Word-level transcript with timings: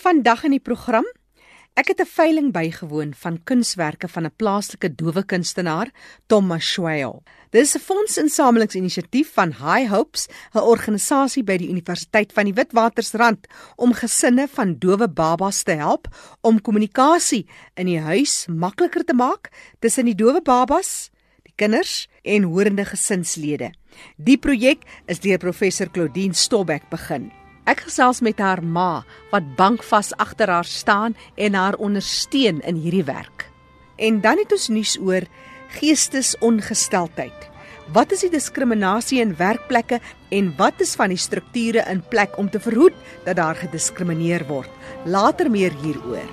Vandag 0.00 0.46
in 0.48 0.54
die 0.54 0.62
program 0.64 1.04
Ek 1.76 1.88
het 1.92 2.00
'n 2.00 2.08
veiling 2.08 2.52
bygewoon 2.52 3.12
van 3.14 3.42
kunswerke 3.44 4.08
van 4.08 4.24
'n 4.24 4.36
plaaslike 4.36 4.94
dowe 4.94 5.22
kunstenaar, 5.24 5.90
Tom 6.26 6.46
Mashwell. 6.46 7.20
Dit 7.50 7.62
is 7.62 7.74
'n 7.74 7.78
fondsinsamelingsinisiatief 7.78 9.32
van 9.32 9.52
High 9.52 9.88
Hopes, 9.90 10.26
'n 10.54 10.58
organisasie 10.58 11.42
by 11.42 11.56
die 11.56 11.68
Universiteit 11.68 12.32
van 12.32 12.44
die 12.44 12.54
Witwatersrand 12.54 13.46
om 13.76 13.92
gesinne 13.92 14.48
van 14.48 14.78
dowe 14.78 15.08
babas 15.08 15.62
te 15.62 15.72
help 15.72 16.08
om 16.40 16.60
kommunikasie 16.60 17.46
in 17.74 17.86
die 17.86 18.00
huis 18.00 18.46
makliker 18.46 19.04
te 19.04 19.14
maak 19.14 19.50
tussen 19.78 20.04
die 20.04 20.14
dowe 20.14 20.42
babas, 20.42 21.10
die 21.42 21.54
kinders 21.56 22.08
en 22.22 22.42
horende 22.42 22.84
gesinslede. 22.84 23.72
Die 24.16 24.38
projek 24.38 24.82
is 25.06 25.20
deur 25.20 25.38
professor 25.38 25.90
Claudine 25.90 26.34
Stobbeck 26.34 26.88
begin. 26.88 27.39
Ek 27.68 27.84
gesels 27.86 28.22
met 28.24 28.38
haar 28.40 28.62
ma 28.64 29.04
wat 29.30 29.54
bankvas 29.56 30.14
agter 30.16 30.48
haar 30.48 30.64
staan 30.68 31.16
en 31.36 31.54
haar 31.54 31.76
ondersteun 31.76 32.60
in 32.64 32.80
hierdie 32.80 33.04
werk. 33.04 33.48
En 33.96 34.20
dan 34.20 34.40
het 34.40 34.52
ons 34.52 34.68
nuus 34.68 34.96
oor 34.98 35.28
geestesongesteldheid. 35.76 37.48
Wat 37.92 38.12
is 38.14 38.22
die 38.22 38.30
diskriminasie 38.30 39.20
in 39.20 39.34
werkplekke 39.36 39.98
en 40.30 40.52
wat 40.56 40.80
is 40.80 40.94
van 40.94 41.10
die 41.10 41.18
strukture 41.18 41.82
in 41.90 42.02
plek 42.08 42.38
om 42.38 42.50
te 42.50 42.60
verhoed 42.62 42.94
dat 43.26 43.36
daar 43.36 43.58
gediskrimineer 43.58 44.46
word? 44.46 44.70
Later 45.04 45.50
meer 45.50 45.74
hieroor. 45.82 46.30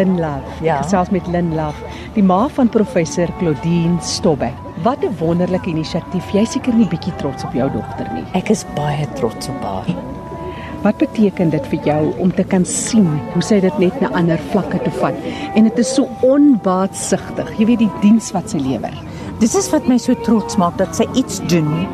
Lin 0.00 0.14
Lin 0.14 0.20
Love. 0.20 0.64
Ja. 0.64 0.82
Gesels 0.82 1.10
met 1.10 1.26
Lin 1.26 1.54
Love, 1.54 1.76
die 2.14 2.22
ma 2.22 2.48
van 2.48 2.68
professor 2.68 3.28
Claudine 3.38 3.98
Stobbe. 4.00 4.48
Wat 4.82 5.04
'n 5.04 5.16
wonderlike 5.18 5.68
inisiatief. 5.68 6.30
Jy 6.32 6.44
seker 6.44 6.74
nie 6.74 6.88
bietjie 6.88 7.16
trots 7.16 7.44
op 7.44 7.52
jou 7.52 7.70
dogter 7.70 8.08
nie. 8.14 8.24
Ek 8.32 8.48
is 8.48 8.64
baie 8.74 9.06
trots 9.14 9.48
op 9.48 9.62
haar. 9.62 9.94
Wat 10.82 10.96
beteken 10.96 11.50
dit 11.50 11.66
vir 11.66 11.80
jou 11.84 12.14
om 12.18 12.34
te 12.34 12.44
kan 12.44 12.64
sien 12.64 13.20
hoe 13.32 13.42
sy 13.42 13.60
dit 13.60 13.78
net 13.78 14.00
na 14.00 14.08
ander 14.08 14.38
vlakke 14.38 14.78
toe 14.78 14.92
vat 14.92 15.14
en 15.54 15.64
dit 15.64 15.78
is 15.78 15.94
so 15.94 16.08
onbaatsigtig. 16.20 17.58
Jy 17.58 17.66
weet 17.66 17.78
die 17.78 17.92
diens 18.00 18.32
wat 18.32 18.50
sy 18.50 18.58
lewer. 18.58 18.94
Dis 19.38 19.54
is 19.54 19.70
wat 19.70 19.86
my 19.88 19.98
so 19.98 20.14
trots 20.14 20.56
maak 20.56 20.78
dat 20.78 20.96
sy 20.96 21.04
iets 21.14 21.40
doen 21.48 21.86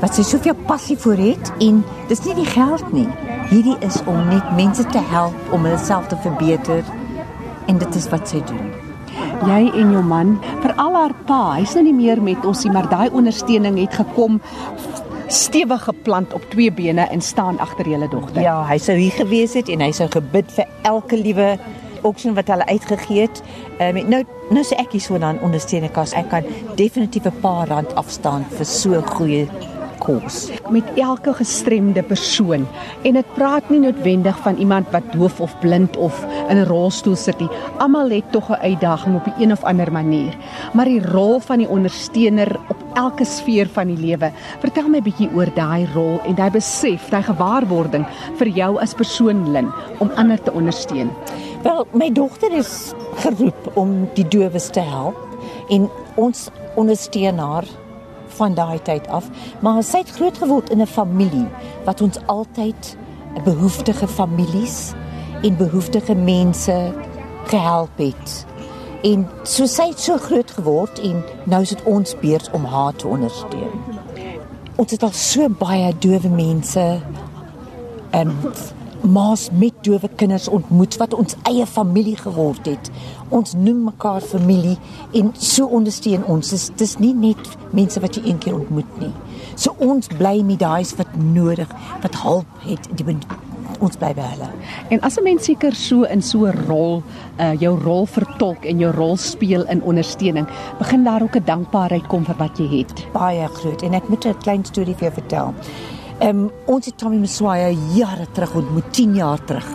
wat 0.00 0.14
sy 0.14 0.22
soveel 0.22 0.54
passie 0.66 0.96
vir 0.96 1.16
het 1.16 1.52
en 1.60 1.84
dis 2.08 2.24
nie 2.24 2.34
die 2.34 2.46
geld 2.46 2.92
nie. 2.92 3.08
Hierdie 3.50 3.76
is 3.80 4.02
om 4.06 4.28
net 4.28 4.56
mense 4.56 4.84
te 4.84 4.98
help 4.98 5.34
om 5.52 5.64
hulle 5.64 5.78
self 5.78 6.06
te 6.06 6.16
verbeter 6.16 6.84
en 7.68 7.78
dit 7.78 7.98
is 8.00 8.08
wat 8.12 8.28
sy 8.28 8.42
doen. 8.48 8.70
Jy 9.48 9.60
en 9.80 9.92
jou 9.94 10.02
man, 10.04 10.36
veral 10.62 10.96
haar 10.98 11.14
pa, 11.28 11.40
hy's 11.56 11.74
nou 11.78 11.84
nie 11.88 11.96
meer 11.96 12.20
met 12.22 12.44
ons 12.48 12.64
nie, 12.64 12.72
maar 12.74 12.88
daai 12.90 13.08
ondersteuning 13.16 13.78
het 13.80 13.94
gekom 14.00 14.40
stewig 15.28 15.82
geplant 15.84 16.32
op 16.36 16.44
twee 16.52 16.72
bene 16.72 17.04
en 17.12 17.20
staan 17.20 17.58
agter 17.60 17.88
julle 17.88 18.08
dogter. 18.08 18.42
Ja, 18.42 18.62
hy 18.68 18.78
sou 18.80 18.96
hier 18.96 19.12
gewees 19.12 19.56
het 19.58 19.68
en 19.72 19.84
hy 19.84 19.90
sou 19.96 20.08
gebid 20.12 20.50
vir 20.56 20.68
elke 20.88 21.20
liewe 21.20 21.56
auction 22.06 22.36
wat 22.38 22.48
hulle 22.48 22.66
uitgegee 22.66 23.26
het. 23.26 23.42
Ehm 23.78 24.00
um, 24.00 24.10
nou 24.14 24.22
nou 24.48 24.64
sê 24.64 24.78
ek 24.80 24.94
hier 24.96 25.04
so 25.04 25.18
dan 25.20 25.40
ondersteuning 25.44 25.92
kas. 25.92 26.14
Ek 26.16 26.30
kan 26.32 26.46
definitief 26.76 27.26
'n 27.26 27.40
paar 27.42 27.68
rand 27.68 27.94
afstaan 27.94 28.46
vir 28.56 28.64
so 28.64 28.94
'n 28.96 29.06
goeie 29.16 29.48
kos. 30.08 30.48
met 30.72 30.84
elke 30.96 31.32
gestremde 31.36 32.02
persoon 32.02 32.66
en 33.08 33.16
dit 33.18 33.34
praat 33.36 33.68
nie 33.72 33.80
noodwendig 33.82 34.36
van 34.44 34.56
iemand 34.56 34.88
wat 34.94 35.12
doof 35.12 35.40
of 35.44 35.56
blind 35.60 35.96
of 35.96 36.16
in 36.48 36.56
'n 36.56 36.68
rolstoel 36.68 37.16
sit 37.16 37.38
nie. 37.40 37.48
Almal 37.78 38.10
het 38.10 38.32
tog 38.32 38.50
'n 38.50 38.62
uitdaging 38.62 39.16
op 39.16 39.26
'n 39.26 39.42
een 39.42 39.52
of 39.52 39.64
ander 39.64 39.92
manier. 39.92 40.32
Maar 40.72 40.84
die 40.84 41.06
rol 41.06 41.40
van 41.40 41.58
die 41.58 41.68
ondersteuner 41.68 42.56
op 42.68 42.76
elke 42.94 43.24
sfeer 43.24 43.68
van 43.68 43.86
die 43.86 43.96
lewe. 43.96 44.32
Vertel 44.60 44.88
my 44.88 45.02
bietjie 45.02 45.30
oor 45.34 45.50
daai 45.54 45.88
rol 45.94 46.20
en 46.26 46.34
daai 46.34 46.50
besef, 46.50 47.08
daai 47.10 47.22
gewaarwording 47.22 48.06
vir 48.36 48.48
jou 48.48 48.80
as 48.80 48.94
persoon 48.94 49.52
Lin 49.52 49.68
om 49.98 50.10
ander 50.14 50.42
te 50.42 50.52
ondersteun. 50.52 51.10
Wel, 51.62 51.86
my 51.92 52.12
dogter 52.12 52.52
is 52.52 52.92
geroep 53.14 53.70
om 53.74 54.08
die 54.14 54.28
dowes 54.28 54.70
te 54.70 54.80
help 54.80 55.16
en 55.68 55.90
ons 56.14 56.50
ondersteun 56.74 57.38
haar 57.38 57.64
van 58.38 58.54
daai 58.54 58.78
tyd 58.82 59.08
af, 59.08 59.28
maar 59.60 59.82
sy 59.82 60.02
het 60.04 60.14
groot 60.16 60.38
geword 60.38 60.70
in 60.70 60.82
'n 60.82 60.86
familie 60.86 61.48
wat 61.84 62.00
ons 62.00 62.18
altyd 62.26 62.96
behoeftige 63.44 64.08
families 64.08 64.92
en 65.42 65.56
behoeftige 65.56 66.14
mense 66.14 66.92
gehelp 67.44 67.96
het. 67.96 68.46
En 69.02 69.28
so 69.42 69.66
sy 69.66 69.88
het 69.92 70.00
so 70.00 70.16
groot 70.16 70.50
geword 70.50 71.00
en 71.00 71.22
nou 71.44 71.62
is 71.62 71.68
dit 71.68 71.82
ons 71.82 72.16
beurt 72.20 72.50
om 72.52 72.64
haar 72.64 72.96
te 72.98 73.06
ondersteun. 73.06 73.78
Ons 74.76 74.90
het 74.90 75.02
al 75.02 75.14
so 75.14 75.48
baie 75.48 75.92
dowe 75.98 76.28
mense 76.28 77.00
en 78.10 78.34
maas 79.02 79.48
met 79.50 79.74
dowe 79.82 80.08
kinders 80.16 80.48
ontmoet 80.48 80.96
wat 80.96 81.14
ons 81.14 81.36
eie 81.42 81.66
familie 81.66 82.16
geword 82.16 82.66
het. 82.66 82.90
Ons 83.28 83.54
noem 83.54 83.84
mekaar 83.84 84.20
familie 84.20 84.76
en 85.12 85.32
so 85.34 85.66
ondersteun 85.66 86.24
ons. 86.24 86.50
Dis 86.50 86.70
dis 86.76 86.96
nie 86.98 87.14
net 87.14 87.56
mense 87.72 88.00
wat 88.00 88.16
jy 88.16 88.24
een 88.26 88.38
keer 88.38 88.54
ontmoet 88.54 88.98
nie. 89.02 89.12
So 89.54 89.74
ons 89.78 90.08
bly 90.18 90.42
met 90.42 90.58
daai 90.58 90.84
wat 90.96 91.16
nodig, 91.16 91.68
wat 92.02 92.14
hulp 92.22 92.66
het, 92.66 92.88
die 92.96 93.04
ons 93.84 93.98
bly 93.98 94.10
by 94.16 94.26
hulle. 94.32 94.48
En 94.90 95.00
as 95.06 95.18
'n 95.18 95.24
mens 95.24 95.44
seker 95.44 95.74
so 95.74 96.02
in 96.02 96.22
so 96.22 96.46
'n 96.46 96.66
rol, 96.66 97.02
uh 97.38 97.54
jou 97.60 97.78
rol 97.78 98.06
vertolk 98.06 98.64
en 98.64 98.78
jou 98.78 98.92
rol 98.92 99.16
speel 99.16 99.64
in 99.66 99.82
ondersteuning, 99.82 100.46
begin 100.78 101.04
daar 101.04 101.22
ook 101.22 101.36
'n 101.36 101.44
dankbaarheid 101.44 102.06
kom 102.06 102.24
vir 102.24 102.36
wat 102.38 102.58
jy 102.58 102.78
het. 102.78 103.06
Baie 103.12 103.48
groot 103.48 103.82
en 103.82 103.94
ek 103.94 104.08
moet 104.08 104.26
'n 104.26 104.38
klein 104.38 104.64
storie 104.64 104.94
vir 104.94 105.10
jou 105.10 105.12
vertel. 105.12 105.54
Ehm 106.18 106.38
um, 106.38 106.50
ons 106.66 106.86
het 106.86 106.98
Tommy 106.98 107.16
Mswaya 107.22 107.68
jare 107.94 108.26
terug 108.32 108.54
ontmoet, 108.54 108.92
10 108.92 109.14
jaar 109.14 109.44
terug. 109.44 109.66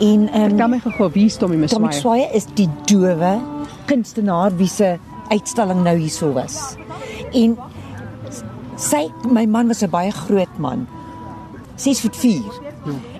En 0.00 0.28
ehm 0.28 0.48
Vertel 0.48 0.68
my 0.68 0.80
gou 0.80 1.10
wie 1.12 1.24
is 1.24 1.36
Tommy 1.36 1.66
Tommy 1.66 1.86
Mswaye? 1.86 2.00
Swaye 2.00 2.28
is 2.34 2.46
die 2.54 2.68
dowe 2.84 3.38
kunstenaar 3.86 4.56
wie 4.56 4.68
se 4.68 4.98
uitstalling 5.28 5.82
nou 5.82 5.96
hierso 5.96 6.32
was. 6.32 6.74
En 7.32 7.58
sy 8.76 9.06
my 9.30 9.46
man 9.46 9.66
was 9.66 9.82
'n 9.82 9.90
baie 9.90 10.10
groot 10.10 10.58
man. 10.58 10.86
6 11.76 12.00
voet 12.00 12.16
4. 12.16 12.42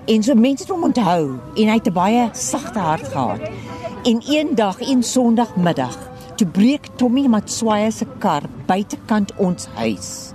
En 0.05 0.23
so 0.23 0.35
mense 0.35 0.63
het 0.63 0.71
hom 0.71 0.83
onthou 0.83 1.39
en 1.55 1.67
hy 1.67 1.73
het 1.79 1.87
'n 1.87 1.93
baie 1.93 2.29
sagte 2.33 2.79
hart 2.79 3.07
gehad. 3.07 3.39
En 4.03 4.19
eendag, 4.27 4.81
een 4.81 5.03
Sondagmiddag, 5.03 5.97
toe 6.35 6.47
breek 6.47 6.87
Tommy 6.95 7.27
Matswaye 7.27 7.91
se 7.91 8.05
kar 8.17 8.41
buitekant 8.65 9.31
ons 9.37 9.67
huis. 9.73 10.33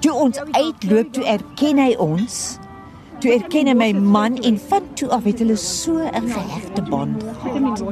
Toe 0.00 0.14
ons 0.14 0.38
uitloop, 0.52 1.12
toe 1.12 1.24
erken 1.26 1.78
hy 1.82 1.92
ons. 1.98 2.58
Toe 3.18 3.32
erken 3.34 3.66
hy 3.66 3.72
my 3.74 3.88
man 3.98 4.36
en 4.46 4.58
van 4.68 4.84
toe 4.98 5.08
af 5.10 5.24
het 5.26 5.40
hulle 5.42 5.56
so 5.58 5.98
'n 5.98 6.28
gehegte 6.30 6.82
band 6.90 7.24
gehad. 7.42 7.82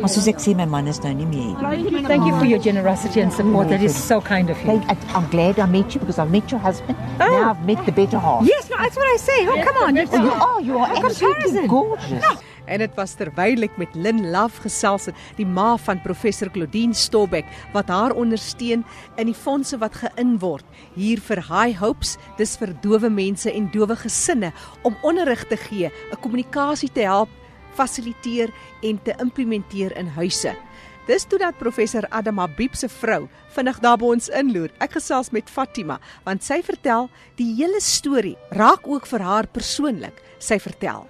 Maar 0.00 0.08
soos 0.08 0.26
ek 0.26 0.38
sê 0.44 0.54
my 0.56 0.66
man 0.66 0.86
is 0.86 1.00
nou 1.00 1.14
nie 1.14 1.26
meer 1.26 1.56
hier. 1.56 2.02
Thank 2.06 2.26
you 2.26 2.36
for 2.38 2.44
your 2.44 2.60
generosity 2.60 3.22
and 3.22 3.32
support. 3.32 3.68
That 3.68 3.80
is 3.80 3.96
so 4.06 4.20
kind 4.20 4.50
of 4.50 4.62
you. 4.64 4.80
I'm 5.16 5.28
glad 5.30 5.58
I 5.58 5.66
met 5.66 5.94
you 5.94 6.00
because 6.00 6.18
I've 6.18 6.30
met 6.30 6.50
your 6.50 6.60
husband. 6.60 6.98
Oh. 7.18 7.30
Now 7.30 7.50
I've 7.52 7.64
met 7.64 7.84
the 7.86 7.92
better 7.92 8.18
half. 8.18 8.44
Yes, 8.44 8.68
no, 8.68 8.76
that's 8.76 8.96
what 8.96 9.06
I 9.06 9.16
say. 9.16 9.48
Oh, 9.48 9.56
come 9.64 9.76
on. 9.84 9.98
Oh, 9.98 10.18
you 10.20 10.30
are. 10.30 10.60
You 10.60 10.78
are 10.78 10.90
absolutely 11.04 11.66
gorgeous. 11.66 12.22
En 12.66 12.78
dit 12.78 12.94
was 12.96 13.14
terwyl 13.18 13.66
ek 13.66 13.76
met 13.80 13.94
Lin 13.94 14.30
Love 14.32 14.64
gesels 14.64 15.06
het, 15.10 15.18
die 15.36 15.46
ma 15.46 15.74
van 15.76 16.02
professor 16.02 16.50
Claudine 16.50 16.94
Stobbeck 16.94 17.46
wat 17.74 17.92
haar 17.92 18.14
ondersteun 18.16 18.84
in 19.20 19.30
die 19.30 19.36
fondse 19.36 19.78
wat 19.82 19.98
geïn 20.00 20.38
word 20.42 20.64
hier 20.94 21.20
vir 21.20 21.42
High 21.48 21.78
Hopes, 21.80 22.16
dis 22.38 22.56
vir 22.60 22.74
dowe 22.84 23.10
mense 23.10 23.50
en 23.52 23.70
dowe 23.74 23.96
gesinne 23.96 24.52
om 24.82 24.96
onderrig 25.02 25.44
te 25.48 25.56
gee, 25.56 25.90
'n 26.12 26.20
kommunikasie 26.20 26.92
te 26.92 27.00
help 27.00 27.28
fasiliteer 27.74 28.50
en 28.82 29.02
te 29.02 29.14
implementeer 29.20 29.96
in 29.96 30.06
huise. 30.06 30.54
Dis 31.06 31.26
toe 31.28 31.38
dat 31.38 31.58
professor 31.60 32.06
Adam 32.08 32.38
Habib 32.38 32.74
se 32.74 32.88
vrou 32.88 33.26
vinnig 33.52 33.80
daar 33.84 33.98
by 34.00 34.06
ons 34.14 34.30
inloer. 34.32 34.70
Ek 34.80 34.96
gesels 34.96 35.30
met 35.36 35.50
Fatima 35.52 35.98
want 36.24 36.42
sy 36.42 36.62
vertel 36.64 37.10
die 37.36 37.50
hele 37.58 37.80
storie 37.80 38.36
raak 38.56 38.88
ook 38.88 39.06
vir 39.06 39.20
haar 39.20 39.46
persoonlik. 39.46 40.22
Sy 40.38 40.58
vertel 40.58 41.04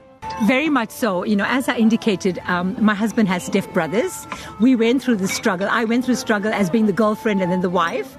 Very 0.47 0.69
much 0.69 0.91
so. 0.91 1.25
You 1.25 1.37
know, 1.37 1.47
as 1.47 1.69
I 1.69 1.77
indicated, 1.77 2.41
um, 2.47 2.77
my 2.85 2.95
husband 2.95 3.29
has 3.29 3.49
deaf 3.49 3.73
brothers. 3.73 4.27
We 4.61 4.75
went 4.75 5.03
through 5.03 5.17
the 5.17 5.29
struggle. 5.29 5.69
I 5.71 5.85
went 5.85 6.05
through 6.05 6.17
struggle 6.17 6.53
as 6.53 6.69
being 6.69 6.87
the 6.87 6.93
girlfriend 6.93 7.41
and 7.41 7.53
then 7.53 7.61
the 7.61 7.71
wife. 7.71 8.17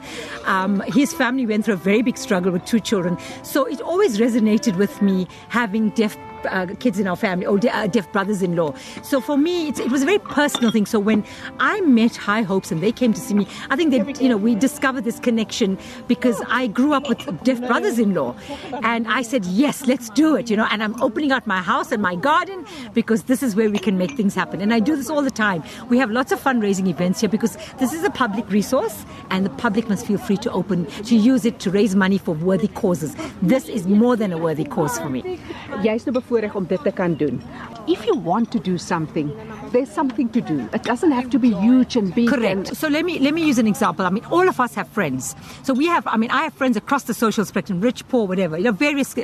Um, 0.47 0.81
his 0.87 1.13
family 1.13 1.45
went 1.45 1.65
through 1.65 1.73
a 1.73 1.77
very 1.77 2.01
big 2.01 2.17
struggle 2.17 2.51
with 2.51 2.63
two 2.65 2.79
children. 2.79 3.17
So 3.43 3.65
it 3.65 3.81
always 3.81 4.17
resonated 4.17 4.77
with 4.77 5.01
me 5.01 5.27
having 5.49 5.89
deaf 5.89 6.17
uh, 6.47 6.67
kids 6.79 6.99
in 6.99 7.07
our 7.07 7.15
family 7.15 7.45
or 7.45 7.59
uh, 7.71 7.87
deaf 7.87 8.11
brothers-in-law. 8.11 8.73
So 9.03 9.21
for 9.21 9.37
me, 9.37 9.69
it 9.69 9.91
was 9.91 10.03
a 10.03 10.05
very 10.05 10.19
personal 10.19 10.71
thing. 10.71 10.85
So 10.85 10.99
when 10.99 11.23
I 11.59 11.81
met 11.81 12.15
High 12.15 12.41
Hopes 12.41 12.71
and 12.71 12.81
they 12.81 12.91
came 12.91 13.13
to 13.13 13.21
see 13.21 13.33
me, 13.33 13.47
I 13.69 13.75
think 13.75 13.91
that 13.91 14.21
you 14.21 14.29
know 14.29 14.37
we 14.37 14.55
discovered 14.55 15.03
this 15.03 15.19
connection 15.19 15.77
because 16.07 16.41
I 16.47 16.67
grew 16.67 16.93
up 16.93 17.07
with 17.09 17.43
deaf 17.43 17.59
brothers-in-law, 17.59 18.35
and 18.83 19.07
I 19.07 19.21
said 19.21 19.45
yes, 19.45 19.87
let's 19.87 20.09
do 20.09 20.35
it. 20.35 20.49
You 20.49 20.57
know, 20.57 20.67
and 20.71 20.83
I'm 20.83 21.01
opening 21.01 21.31
out 21.31 21.47
my 21.47 21.61
house 21.61 21.91
and 21.91 22.01
my 22.01 22.15
garden 22.15 22.65
because 22.93 23.23
this 23.23 23.43
is 23.43 23.55
where 23.55 23.69
we 23.69 23.79
can 23.79 23.97
make 23.97 24.11
things 24.15 24.35
happen. 24.35 24.61
And 24.61 24.73
I 24.73 24.79
do 24.79 24.95
this 24.95 25.09
all 25.09 25.21
the 25.21 25.31
time. 25.31 25.63
We 25.89 25.97
have 25.97 26.11
lots 26.11 26.31
of 26.31 26.39
fundraising 26.41 26.87
events 26.87 27.21
here 27.21 27.29
because 27.29 27.57
this 27.77 27.93
is 27.93 28.03
a 28.03 28.09
public 28.09 28.49
resource, 28.49 29.05
and 29.29 29.45
the 29.45 29.49
public 29.49 29.89
must 29.89 30.05
feel 30.05 30.17
free 30.17 30.37
to 30.37 30.51
open 30.51 30.85
to 31.03 31.15
use 31.15 31.45
it 31.45 31.59
to 31.59 31.71
raise 31.71 31.95
money 31.95 32.17
for 32.17 32.33
worthy 32.33 32.67
causes. 32.67 33.15
This 33.41 33.69
is 33.69 33.87
more 33.87 34.15
than 34.15 34.31
a 34.31 34.37
worthy 34.37 34.63
cause 34.63 34.99
for 34.99 35.09
me. 35.09 35.39
Jy's 35.83 36.05
nou 36.05 36.13
bevoorreg 36.35 36.55
om 36.55 36.65
dit 36.67 36.83
te 36.83 36.91
kan 36.91 37.15
doen. 37.15 37.41
If 37.87 38.05
you 38.05 38.17
want 38.17 38.51
to 38.51 38.59
do 38.59 38.77
something, 38.77 39.31
there's 39.71 39.93
something 39.93 40.29
to 40.31 40.41
do. 40.41 40.67
It 40.73 40.83
doesn't 40.83 41.11
have 41.11 41.29
to 41.29 41.39
be 41.39 41.51
huge 41.53 41.95
and 41.95 42.13
big. 42.15 42.29
Correct. 42.29 42.69
And 42.69 42.77
So 42.77 42.87
let 42.87 43.05
me 43.05 43.19
let 43.19 43.33
me 43.33 43.41
use 43.49 43.59
an 43.59 43.67
example. 43.67 44.05
I 44.05 44.09
mean, 44.09 44.25
all 44.31 44.47
of 44.49 44.59
us 44.59 44.73
have 44.75 44.87
friends. 44.87 45.35
So 45.63 45.73
we 45.73 45.85
have. 45.87 46.07
I 46.07 46.17
mean, 46.17 46.31
I 46.31 46.43
have 46.43 46.53
friends 46.53 46.77
across 46.77 47.03
the 47.03 47.13
social 47.13 47.45
spectrum, 47.45 47.81
rich, 47.81 48.07
poor, 48.07 48.27
whatever. 48.27 48.57
You 48.57 48.65
know, 48.65 48.71
various. 48.71 49.15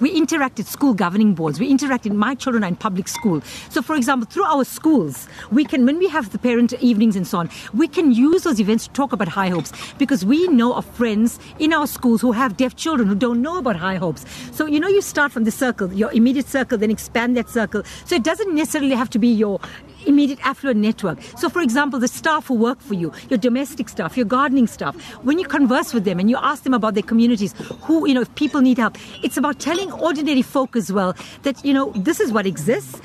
We 0.00 0.10
interact 0.10 0.58
at 0.58 0.66
school 0.66 0.94
governing 0.94 1.34
boards. 1.34 1.60
We 1.60 1.68
interact 1.68 2.06
in 2.06 2.16
my 2.16 2.34
children 2.34 2.64
are 2.64 2.68
in 2.68 2.76
public 2.76 3.08
school. 3.08 3.42
So, 3.68 3.82
for 3.82 3.94
example, 3.94 4.26
through 4.30 4.44
our 4.44 4.64
schools, 4.64 5.28
we 5.50 5.64
can 5.64 5.84
when 5.84 5.98
we 5.98 6.08
have 6.08 6.30
the 6.30 6.38
parent 6.38 6.72
evenings 6.80 7.14
and 7.14 7.26
so 7.26 7.38
on, 7.38 7.50
we 7.74 7.88
can 7.88 8.12
use 8.12 8.42
those 8.44 8.58
events 8.58 8.86
to 8.86 8.92
talk 8.94 9.12
about 9.12 9.28
high 9.28 9.48
hopes 9.50 9.72
because 9.98 10.24
we 10.24 10.48
know 10.48 10.72
of 10.74 10.86
friends 10.86 11.38
in 11.58 11.72
our 11.72 11.86
schools 11.86 12.22
who 12.22 12.32
have 12.32 12.56
deaf 12.56 12.74
children 12.74 13.06
who 13.06 13.14
don't 13.14 13.42
know 13.42 13.58
about 13.58 13.76
high 13.76 13.96
hopes. 13.96 14.24
So 14.52 14.66
you 14.66 14.80
know, 14.80 14.88
you 14.88 15.02
start 15.02 15.30
from 15.30 15.44
the 15.44 15.50
circle, 15.50 15.92
your 15.92 16.10
immediate 16.12 16.47
circle, 16.48 16.78
then 16.78 16.90
expand 16.90 17.36
that 17.36 17.48
circle. 17.48 17.82
So 18.04 18.16
it 18.16 18.24
doesn't 18.24 18.54
necessarily 18.54 18.94
have 18.94 19.10
to 19.10 19.18
be 19.18 19.28
your 19.28 19.60
immediate 20.08 20.40
affluent 20.44 20.80
network. 20.80 21.18
So, 21.36 21.48
for 21.48 21.60
example, 21.60 22.00
the 22.00 22.08
staff 22.08 22.46
who 22.46 22.54
work 22.54 22.80
for 22.80 22.94
you, 22.94 23.12
your 23.28 23.38
domestic 23.38 23.88
staff, 23.88 24.16
your 24.16 24.26
gardening 24.26 24.66
staff, 24.66 24.96
when 25.22 25.38
you 25.38 25.46
converse 25.46 25.94
with 25.94 26.04
them 26.04 26.18
and 26.18 26.28
you 26.30 26.36
ask 26.38 26.62
them 26.64 26.74
about 26.74 26.94
their 26.94 27.02
communities, 27.02 27.54
who, 27.82 28.08
you 28.08 28.14
know, 28.14 28.22
if 28.22 28.34
people 28.34 28.60
need 28.60 28.78
help, 28.78 28.96
it's 29.22 29.36
about 29.36 29.60
telling 29.60 29.92
ordinary 29.92 30.42
folk 30.42 30.74
as 30.74 30.90
well 30.90 31.14
that, 31.42 31.64
you 31.64 31.72
know, 31.72 31.92
this 31.94 32.18
is 32.20 32.32
what 32.32 32.46
exists. 32.46 33.00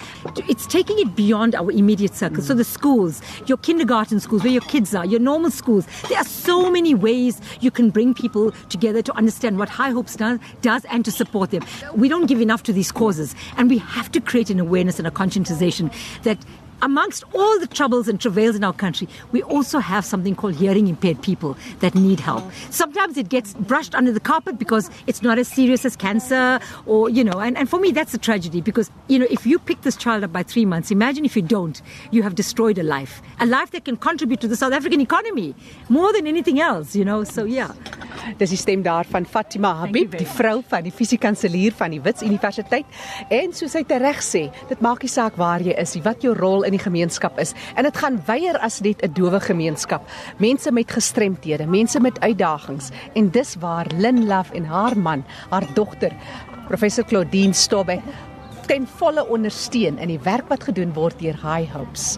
It's 0.50 0.66
taking 0.66 0.98
it 0.98 1.16
beyond 1.16 1.54
our 1.54 1.72
immediate 1.72 2.16
circle. 2.16 2.42
So, 2.42 2.54
the 2.54 2.64
schools, 2.64 3.22
your 3.46 3.58
kindergarten 3.58 4.20
schools, 4.20 4.44
where 4.44 4.52
your 4.52 4.62
kids 4.62 4.96
are, 4.96 5.06
your 5.06 5.20
normal 5.20 5.52
schools, 5.52 5.86
there 6.10 6.18
are 6.18 6.24
so 6.24 6.72
many 6.72 6.96
ways 6.96 7.42
you 7.60 7.70
can 7.70 7.90
bring 7.90 8.14
people 8.14 8.52
together 8.70 9.02
to 9.02 9.14
understand 9.16 9.60
what 9.60 9.70
High 9.70 9.92
Hopes 9.92 10.16
does, 10.16 10.40
does 10.62 10.86
and 10.86 11.04
to 11.04 11.12
support 11.12 11.52
them. 11.52 11.64
We 11.96 12.08
don't 12.08 12.26
give 12.28 12.40
enough 12.40 12.64
to 12.64 12.74
these 12.74 12.92
causes, 12.92 13.36
and 13.58 13.70
we 13.70 13.78
have 13.80 14.12
to 14.14 14.22
create 14.22 14.50
an 14.50 14.60
awareness 14.60 15.00
and 15.00 15.08
a 15.08 15.12
conscientization 15.12 15.94
that 16.24 16.38
amongst 16.84 17.24
all 17.34 17.60
the 17.60 17.68
troubles 17.68 18.08
and 18.08 18.20
travails 18.20 18.56
in 18.56 18.64
our 18.64 18.74
country, 18.74 19.08
we 19.32 19.42
also 19.44 19.80
have 19.80 20.06
something 20.06 20.36
called 20.36 20.54
hearing 20.56 20.88
impaired 20.88 21.22
people 21.22 21.58
that 21.80 21.96
need 21.96 22.20
help. 22.20 22.44
Sometimes 22.70 23.18
it 23.18 23.30
gets 23.30 23.54
brushed 23.54 23.96
under 23.96 24.12
the 24.12 24.20
carpet 24.20 24.60
because 24.60 24.90
it's 25.08 25.22
not 25.22 25.40
as 25.40 25.48
serious 25.48 25.86
as 25.86 25.96
cancer, 25.96 26.60
or, 26.86 27.10
you 27.10 27.24
know, 27.24 27.40
and, 27.40 27.58
and 27.58 27.70
for 27.70 27.80
me, 27.80 27.92
that's 27.92 28.14
a 28.14 28.18
tragedy 28.18 28.62
because, 28.62 28.92
you 29.08 29.18
know, 29.18 29.28
if 29.32 29.46
you 29.46 29.58
pick 29.58 29.82
this 29.82 29.96
child 29.96 30.24
up 30.24 30.34
by 30.34 30.44
three 30.44 30.66
months, 30.66 30.92
imagine 30.92 31.24
if 31.26 31.36
you 31.36 31.42
don't, 31.42 31.82
you 32.12 32.22
have 32.22 32.36
destroyed 32.36 32.78
a 32.78 32.84
life, 32.84 33.22
a 33.40 33.46
life 33.46 33.72
that 33.72 33.86
can 33.86 33.96
contribute 33.96 34.42
to 34.42 34.48
the 34.48 34.56
South 34.56 34.74
African 34.74 35.00
economy 35.00 35.56
more 35.88 36.12
than 36.12 36.28
anything 36.28 36.60
else, 36.60 36.96
you 36.96 37.06
know, 37.06 37.24
so 37.24 37.46
yeah. 37.46 37.72
Dis 38.38 38.54
die 38.54 38.58
stem 38.58 38.84
daar 38.84 39.08
van 39.10 39.26
Fatima 39.26 39.74
Habib, 39.82 40.14
die 40.18 40.28
vrou 40.28 40.62
van 40.70 40.84
die 40.86 40.92
fisiekanselier 40.96 41.74
van 41.76 41.92
die 41.92 42.00
Wits 42.04 42.24
Universiteit. 42.24 42.86
En 43.34 43.52
soos 43.56 43.74
hy 43.76 43.84
tereg 43.88 44.22
sê, 44.24 44.46
dit 44.70 44.84
maak 44.86 45.04
nie 45.04 45.12
saak 45.12 45.36
waar 45.40 45.64
jy 45.64 45.76
is, 45.82 45.96
wat 46.06 46.24
jou 46.24 46.32
rol 46.38 46.64
in 46.68 46.73
die 46.74 46.82
gemeenskap 46.82 47.40
is. 47.40 47.54
En 47.78 47.88
dit 47.88 47.98
gaan 47.98 48.20
weier 48.26 48.58
as 48.60 48.82
net 48.82 49.04
'n 49.04 49.14
dowe 49.14 49.40
gemeenskap. 49.40 50.10
Mense 50.38 50.72
met 50.72 50.92
gestremthede, 50.92 51.66
mense 51.66 52.00
met 52.00 52.20
uitdagings. 52.20 52.90
En 53.14 53.30
dis 53.30 53.56
waar 53.60 53.88
Lynn 53.98 54.28
Love 54.28 54.54
en 54.54 54.66
haar 54.66 54.98
man, 54.98 55.24
haar 55.50 55.68
dogter, 55.74 56.12
professor 56.68 57.06
Claudine 57.06 57.54
Stobbe, 57.54 58.02
ten 58.68 58.88
volle 58.88 59.28
ondersteun 59.28 59.98
in 59.98 60.08
die 60.08 60.20
werk 60.24 60.48
wat 60.48 60.64
gedoen 60.64 60.94
word 60.94 61.20
deur 61.20 61.36
High 61.44 61.74
Hopes. 61.74 62.18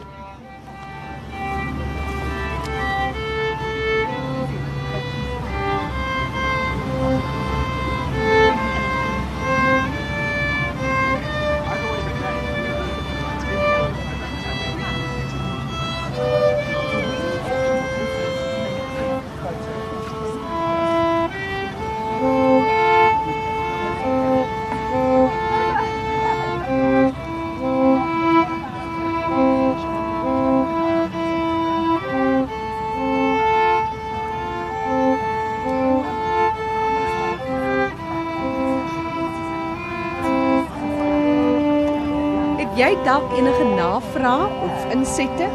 Dalk 43.06 43.36
enige 43.38 43.66
navrae 43.78 44.46
of 44.66 44.86
insette? 44.90 45.46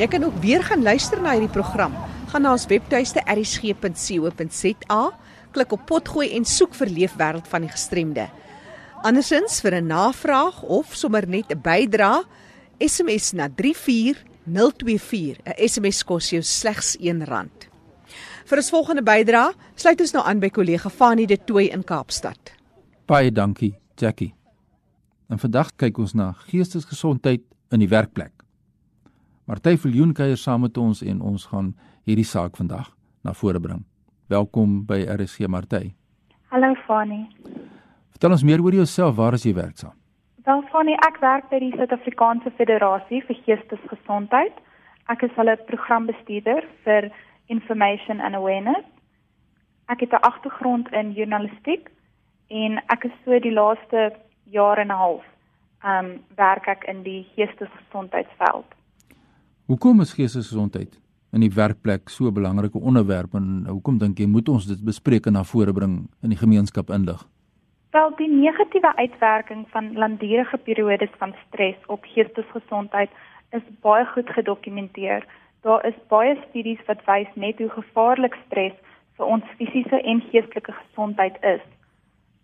Jy 0.00 0.06
kan 0.08 0.24
ook 0.24 0.36
weer 0.40 0.62
gaan 0.64 0.80
luister 0.80 1.20
na 1.20 1.34
hierdie 1.34 1.52
program. 1.52 1.92
Gaan 2.32 2.46
na 2.46 2.54
ons 2.56 2.64
webtuiste 2.70 3.20
erisg.co.za, 3.28 5.00
klik 5.52 5.74
op 5.76 5.82
potgooi 5.90 6.30
en 6.38 6.48
soek 6.48 6.72
vir 6.78 6.88
Leefwêreld 6.94 7.50
van 7.52 7.66
die 7.66 7.72
gestremde. 7.72 8.30
Andersins 9.04 9.60
vir 9.60 9.76
'n 9.76 9.86
navraag 9.86 10.62
of 10.62 10.96
sommer 10.96 11.28
net 11.28 11.52
'n 11.52 11.60
bydrae, 11.60 12.24
SMS 12.80 13.32
na 13.32 13.48
34024. 13.48 15.36
'n 15.44 15.68
SMS 15.68 16.02
kos 16.02 16.30
jou 16.30 16.42
slegs 16.42 16.96
R1. 16.96 17.50
Vir 18.46 18.56
ons 18.58 18.70
volgende 18.70 19.02
bydrae, 19.02 19.52
sluit 19.74 20.00
ons 20.00 20.12
nou 20.12 20.24
aan 20.24 20.40
by 20.40 20.48
kollega 20.48 20.88
Fanie 20.88 21.26
de 21.26 21.36
Tooy 21.44 21.64
in 21.64 21.84
Kaapstad. 21.84 22.52
Baie 23.06 23.32
dankie, 23.32 23.74
Jackie. 23.96 24.36
En 25.26 25.38
vandag 25.42 25.72
kyk 25.74 25.98
ons 25.98 26.12
na 26.14 26.28
geestesgesondheid 26.46 27.42
in 27.74 27.82
die 27.82 27.90
werkplek. 27.90 28.30
Martie 29.50 29.78
Viljoen 29.78 30.12
kuier 30.14 30.38
saam 30.38 30.62
met 30.62 30.76
ons 30.78 31.00
en 31.02 31.20
ons 31.20 31.46
gaan 31.50 31.72
hierdie 32.06 32.26
saak 32.26 32.54
vandag 32.58 32.92
na 33.26 33.32
vore 33.34 33.58
bring. 33.60 33.82
Welkom 34.30 34.84
by 34.86 35.00
RSG 35.10 35.48
Martie. 35.50 35.96
Hallo 36.54 36.74
Fani. 36.86 37.24
Vertel 38.14 38.36
ons 38.36 38.44
meer 38.46 38.62
oor 38.62 38.74
jouself, 38.78 39.16
waar 39.18 39.34
is 39.34 39.42
jy 39.46 39.54
werksaam? 39.54 39.96
Wel 40.46 40.62
Fani, 40.70 40.94
ek 41.08 41.18
werk 41.22 41.48
by 41.50 41.58
die 41.58 41.72
Suid-Afrikaanse 41.74 42.52
Federasie 42.54 43.18
vir 43.26 43.40
Geestesgesondheid. 43.46 44.54
Ek 45.10 45.24
is 45.26 45.34
hulle 45.34 45.56
programbestuurder 45.66 46.62
vir 46.86 47.10
Information 47.50 48.22
and 48.22 48.38
Awareness. 48.38 48.86
Ek 49.90 50.06
het 50.06 50.14
'n 50.14 50.22
agtergrond 50.22 50.86
in 50.94 51.14
journalistiek 51.18 51.90
en 52.46 52.78
ek 52.94 53.10
is 53.10 53.16
so 53.24 53.38
die 53.38 53.54
laaste 53.54 54.14
jaar 54.50 54.78
en 54.78 54.88
'n 54.88 54.98
half 54.98 55.24
um 55.84 56.20
werk 56.36 56.66
ek 56.66 56.84
in 56.84 57.02
die 57.02 57.26
geestesgesondheidsveld. 57.34 58.66
Hoekom 59.66 60.00
is 60.00 60.14
geestesgesondheid 60.14 61.00
in 61.32 61.40
die 61.40 61.52
werkplek 61.54 62.08
so 62.08 62.26
'n 62.26 62.34
belangrike 62.34 62.78
onderwerp 62.78 63.34
en 63.34 63.66
hoekom 63.68 63.98
dink 63.98 64.18
jy 64.18 64.26
moet 64.26 64.48
ons 64.48 64.66
dit 64.66 64.84
bespreek 64.84 65.26
en 65.26 65.32
na 65.32 65.44
vore 65.44 65.72
bring 65.72 66.08
in 66.22 66.30
die 66.30 66.38
gemeenskap 66.38 66.90
inlig? 66.90 67.26
Wel, 67.90 68.14
die 68.16 68.28
negatiewe 68.28 68.96
uitwerking 68.96 69.66
van 69.68 69.92
langdurige 69.92 70.56
periodes 70.56 71.14
van 71.18 71.34
stres 71.46 71.76
op 71.86 72.04
geestesgesondheid 72.04 73.10
is 73.50 73.62
baie 73.80 74.06
goed 74.06 74.28
gedokumenteer. 74.28 75.26
Daar 75.60 75.86
is 75.86 75.94
baie 76.08 76.36
studies 76.48 76.82
wat 76.86 77.04
wys 77.06 77.28
net 77.34 77.58
hoe 77.58 77.68
gevaarlik 77.68 78.36
stres 78.46 78.72
vir 79.16 79.26
ons 79.26 79.44
fisiese 79.56 80.02
en 80.02 80.20
geestelike 80.30 80.72
gesondheid 80.72 81.36
is. 81.42 81.64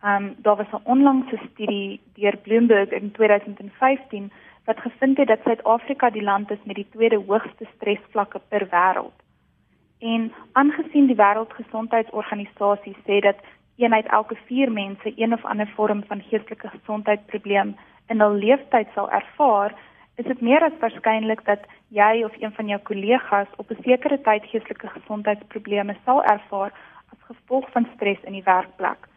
Um 0.04 0.35
daar 0.37 0.56
was 0.56 0.73
'n 0.73 0.85
onlangse 0.85 1.38
studie 1.52 2.00
deur 2.14 2.37
Bloomberg 2.37 2.90
in 2.90 3.12
2015 3.12 4.32
wat 4.64 4.80
gevind 4.80 5.16
het 5.16 5.28
dat 5.28 5.38
Suid-Afrika 5.44 6.11
die 6.11 6.23
land 6.23 6.50
is 6.50 6.62
met 6.64 6.76
die 6.76 6.88
tweede 6.90 7.23
hoogste 7.26 7.66
stresvlakke 7.76 8.40
per 8.49 8.68
wêreld. 8.68 9.18
En 9.99 10.32
aangesien 10.52 11.06
die 11.06 11.16
Wêreldgesondheidsorganisasie 11.16 12.97
sê 13.06 13.18
dat 13.21 13.37
een 13.76 13.94
uit 13.94 14.06
elke 14.06 14.37
4 14.47 14.73
mense 14.73 15.12
een 15.16 15.32
of 15.32 15.44
ander 15.44 15.68
vorm 15.75 16.04
van 16.06 16.23
geestelike 16.23 16.68
gesondheidsprobleem 16.68 17.76
in 18.06 18.21
hul 18.21 18.32
lewenstyd 18.32 18.88
sal 18.94 19.11
ervaar, 19.11 19.75
is 20.16 20.25
dit 20.25 20.40
meer 20.40 20.62
as 20.62 20.80
waarskynlik 20.80 21.44
dat 21.44 21.61
jy 21.88 22.23
of 22.25 22.35
een 22.40 22.52
van 22.52 22.66
jou 22.66 22.80
kollegas 22.80 23.49
op 23.56 23.71
'n 23.71 23.82
sekere 23.82 24.21
tyd 24.21 24.44
geestelike 24.44 24.88
gesondheidsprobleme 24.88 25.97
sal 26.04 26.25
ervaar 26.25 26.73
as 27.12 27.18
gevolg 27.30 27.71
van 27.71 27.88
stres 27.94 28.21
in 28.23 28.32
die 28.32 28.44
werkplek. 28.44 29.12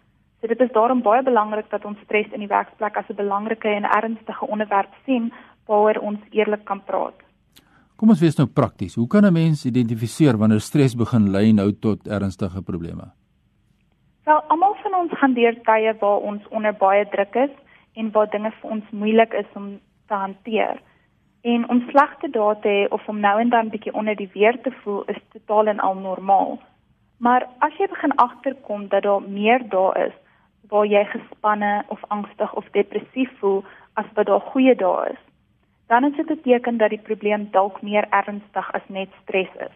So 0.46 0.54
dit 0.54 0.60
is 0.62 0.74
daarom 0.74 1.00
baie 1.02 1.24
belangrik 1.26 1.72
dat 1.72 1.86
ons 1.90 1.98
stres 2.06 2.28
in 2.30 2.44
die 2.44 2.52
werksplek 2.52 2.98
as 2.98 3.08
'n 3.10 3.18
belangrike 3.18 3.68
en 3.68 3.84
ernstige 3.84 4.46
onderwerp 4.46 4.94
sien 5.06 5.34
waaroor 5.66 5.98
ons 5.98 6.20
eerlik 6.30 6.66
kan 6.66 6.84
praat. 6.84 7.18
Kom 7.96 8.10
ons 8.10 8.20
wees 8.20 8.38
nou 8.38 8.48
prakties. 8.48 8.96
Hoe 8.96 9.08
kan 9.08 9.26
'n 9.26 9.34
mens 9.34 9.66
identifiseer 9.66 10.38
wanneer 10.38 10.60
stres 10.60 10.96
begin 10.96 11.32
lei 11.32 11.52
nou 11.52 11.72
tot 11.74 12.08
ernstige 12.08 12.62
probleme? 12.62 13.04
Wel, 14.24 14.42
almal 14.48 14.76
van 14.84 14.94
ons 14.94 15.12
gaan 15.18 15.34
deur 15.34 15.62
tye 15.64 15.96
waar 16.00 16.20
ons 16.20 16.48
onder 16.50 16.74
baie 16.74 17.10
druk 17.10 17.36
is 17.36 17.56
en 17.94 18.12
waar 18.12 18.30
dinge 18.30 18.52
vir 18.52 18.72
ons 18.72 18.84
moeilik 18.92 19.34
is 19.34 19.50
om 19.56 19.80
te 20.08 20.14
hanteer. 20.14 20.82
En 21.42 21.70
om 21.70 21.82
slegte 21.90 22.30
dae 22.30 22.60
te 22.62 22.68
hê 22.68 22.88
of 22.90 23.08
om 23.08 23.20
nou 23.20 23.40
en 23.40 23.50
dan 23.50 23.70
bietjie 23.70 23.94
onder 23.94 24.16
die 24.16 24.30
weer 24.34 24.62
te 24.62 24.72
voel 24.84 25.04
is 25.06 25.22
totaal 25.32 25.68
en 25.68 25.80
al 25.80 25.96
normaal. 25.96 26.60
Maar 27.18 27.48
as 27.60 27.74
jy 27.78 27.88
begin 27.88 28.16
agterkom 28.16 28.88
dat 28.88 29.04
daar 29.04 29.22
meer 29.22 29.70
dae 29.70 30.06
is 30.08 30.14
waar 30.70 30.86
jy 30.86 31.04
gespanne 31.06 31.84
of 31.88 32.04
angstig 32.08 32.54
of 32.54 32.66
depressief 32.72 33.32
voel 33.40 33.64
as 33.94 34.06
wat 34.14 34.26
daar 34.26 34.44
goeie 34.52 34.76
dae 34.76 35.10
is, 35.12 35.22
dan 35.88 36.04
is 36.04 36.16
dit 36.16 36.30
'n 36.30 36.42
teken 36.42 36.78
dat 36.78 36.90
die 36.90 37.02
probleem 37.02 37.48
dalk 37.52 37.82
meer 37.82 38.08
ernstig 38.10 38.74
as 38.74 38.86
net 38.88 39.10
stres 39.24 39.50
is. 39.60 39.76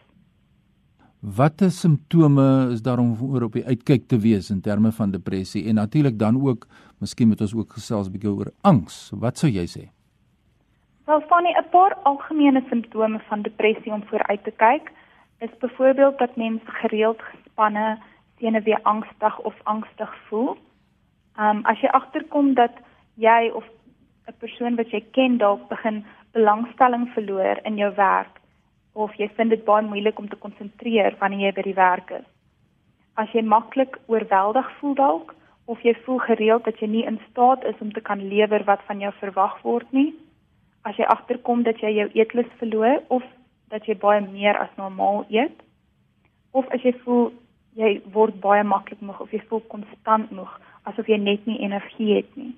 Watter 1.20 1.72
simptome 1.72 2.72
is 2.72 2.82
daar 2.82 3.00
om 3.00 3.18
oor 3.22 3.44
op 3.44 3.54
die 3.54 3.66
uitkyk 3.66 4.08
te 4.08 4.18
wees 4.18 4.50
in 4.50 4.62
terme 4.62 4.92
van 4.92 5.12
depressie 5.12 5.68
en 5.68 5.76
natuurlik 5.76 6.20
dan 6.20 6.48
ook, 6.48 6.68
miskien 7.00 7.28
moet 7.28 7.42
ons 7.42 7.56
ook 7.56 7.74
gesels 7.74 8.08
'n 8.08 8.12
bietjie 8.12 8.32
oor 8.32 8.52
angs. 8.62 9.12
Wat 9.14 9.38
sou 9.38 9.52
jy 9.52 9.66
sê? 9.68 9.90
Wel, 11.06 11.42
nie 11.42 11.56
'n 11.58 11.70
paar 11.72 11.94
algemene 12.04 12.64
simptome 12.70 13.20
van 13.20 13.42
depressie 13.42 13.92
om 13.92 14.04
vooruit 14.04 14.44
te 14.44 14.52
kyk 14.52 14.92
is 15.40 15.58
byvoorbeeld 15.60 16.18
dat 16.18 16.36
mense 16.36 16.72
gereeld 16.72 17.22
gespanne, 17.22 17.98
senuwee 18.38 18.78
angstig 18.84 19.40
of 19.40 19.56
angstig 19.64 20.16
voel. 20.28 20.58
Ehm 21.40 21.58
um, 21.58 21.60
as 21.64 21.80
jy 21.80 21.88
agterkom 21.96 22.54
dat 22.54 22.76
jy 23.16 23.52
of 23.56 23.64
'n 24.28 24.36
persoon 24.40 24.76
wat 24.76 24.92
jy 24.92 25.00
ken 25.12 25.38
dalk 25.38 25.70
begin 25.70 26.06
belangstelling 26.34 27.08
verloor 27.14 27.60
in 27.64 27.78
jou 27.78 27.92
werk 27.96 28.40
of 28.94 29.14
jy 29.16 29.30
vind 29.38 29.50
dit 29.50 29.64
baie 29.66 29.86
moeilik 29.86 30.20
om 30.20 30.28
te 30.30 30.36
konsentreer 30.36 31.16
wanneer 31.20 31.46
jy 31.46 31.54
by 31.56 31.62
die 31.62 31.80
werk 31.80 32.12
is. 32.12 32.28
As 33.16 33.32
jy 33.32 33.42
maklik 33.42 33.98
oorweldig 34.08 34.72
voel 34.80 34.96
dalk 34.96 35.36
of 35.66 35.82
jy 35.82 35.94
voel 36.06 36.20
gereeld 36.20 36.66
dat 36.66 36.80
jy 36.80 36.88
nie 36.88 37.06
in 37.06 37.20
staat 37.30 37.64
is 37.64 37.80
om 37.80 37.92
te 37.94 38.02
kan 38.02 38.28
lewer 38.28 38.64
wat 38.64 38.84
van 38.88 39.00
jou 39.00 39.12
verwag 39.20 39.62
word 39.62 39.92
nie. 39.94 40.14
As 40.84 40.96
jy 40.98 41.06
agterkom 41.06 41.64
dat 41.64 41.80
jy 41.80 41.90
jou 41.90 42.10
eetlus 42.14 42.52
verloor 42.58 43.04
of 43.08 43.24
dat 43.70 43.86
jy 43.86 43.96
baie 43.96 44.22
meer 44.22 44.58
as 44.58 44.76
normaal 44.76 45.26
eet. 45.30 45.64
Of 46.52 46.68
as 46.68 46.82
jy 46.82 46.94
voel 47.06 47.32
jy 47.76 48.02
word 48.12 48.42
baie 48.42 48.64
maklik 48.64 49.02
moeg 49.02 49.20
of 49.20 49.32
jy 49.32 49.42
voel 49.48 49.64
konstant 49.72 50.32
moeg 50.32 50.60
asof 50.84 51.08
jy 51.08 51.18
net 51.18 51.46
nie 51.46 51.60
energie 51.60 52.16
het 52.16 52.36
nie. 52.36 52.56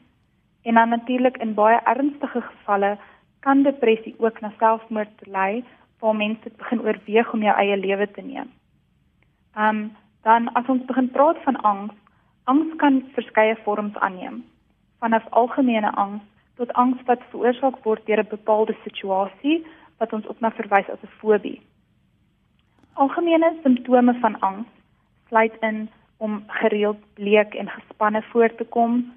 En 0.63 0.73
dan 0.73 0.89
natuurlik 0.89 1.37
in 1.37 1.53
baie 1.53 1.79
ernstige 1.83 2.41
gevalle 2.41 2.97
kan 3.39 3.63
depressie 3.63 4.15
ook 4.17 4.41
na 4.41 4.51
selfmoord 4.57 5.25
lei 5.25 5.63
waar 5.99 6.15
mense 6.15 6.51
begin 6.57 6.81
oorweeg 6.81 7.33
om 7.33 7.41
jou 7.41 7.55
eie 7.57 7.77
lewe 7.77 8.11
te 8.11 8.21
neem. 8.21 8.49
Um 9.57 9.91
dan 10.21 10.53
as 10.53 10.67
ons 10.69 10.85
begin 10.85 11.09
praat 11.09 11.37
van 11.43 11.55
angs, 11.61 11.93
angs 12.43 12.75
kan 12.77 13.01
verskeie 13.13 13.55
vorms 13.63 13.97
aanneem. 13.97 14.43
Vanaf 14.99 15.25
algemene 15.29 15.91
angs 15.91 16.23
tot 16.55 16.73
angs 16.73 17.01
wat 17.05 17.23
veroorsaak 17.29 17.83
word 17.83 18.05
deur 18.05 18.21
'n 18.21 18.29
bepaalde 18.29 18.75
situasie 18.83 19.65
wat 19.97 20.13
ons 20.13 20.27
ook 20.27 20.39
na 20.39 20.51
verwys 20.51 20.89
as 20.89 21.03
'n 21.03 21.15
fobie. 21.17 21.61
Algemene 22.93 23.53
simptome 23.63 24.13
van 24.13 24.39
angs 24.39 24.67
sluit 25.27 25.55
in 25.61 25.89
om 26.21 26.43
gereeld 26.61 26.99
bleek 27.13 27.53
en 27.57 27.69
gespanne 27.69 28.21
voor 28.31 28.55
te 28.55 28.63
kom. 28.63 29.13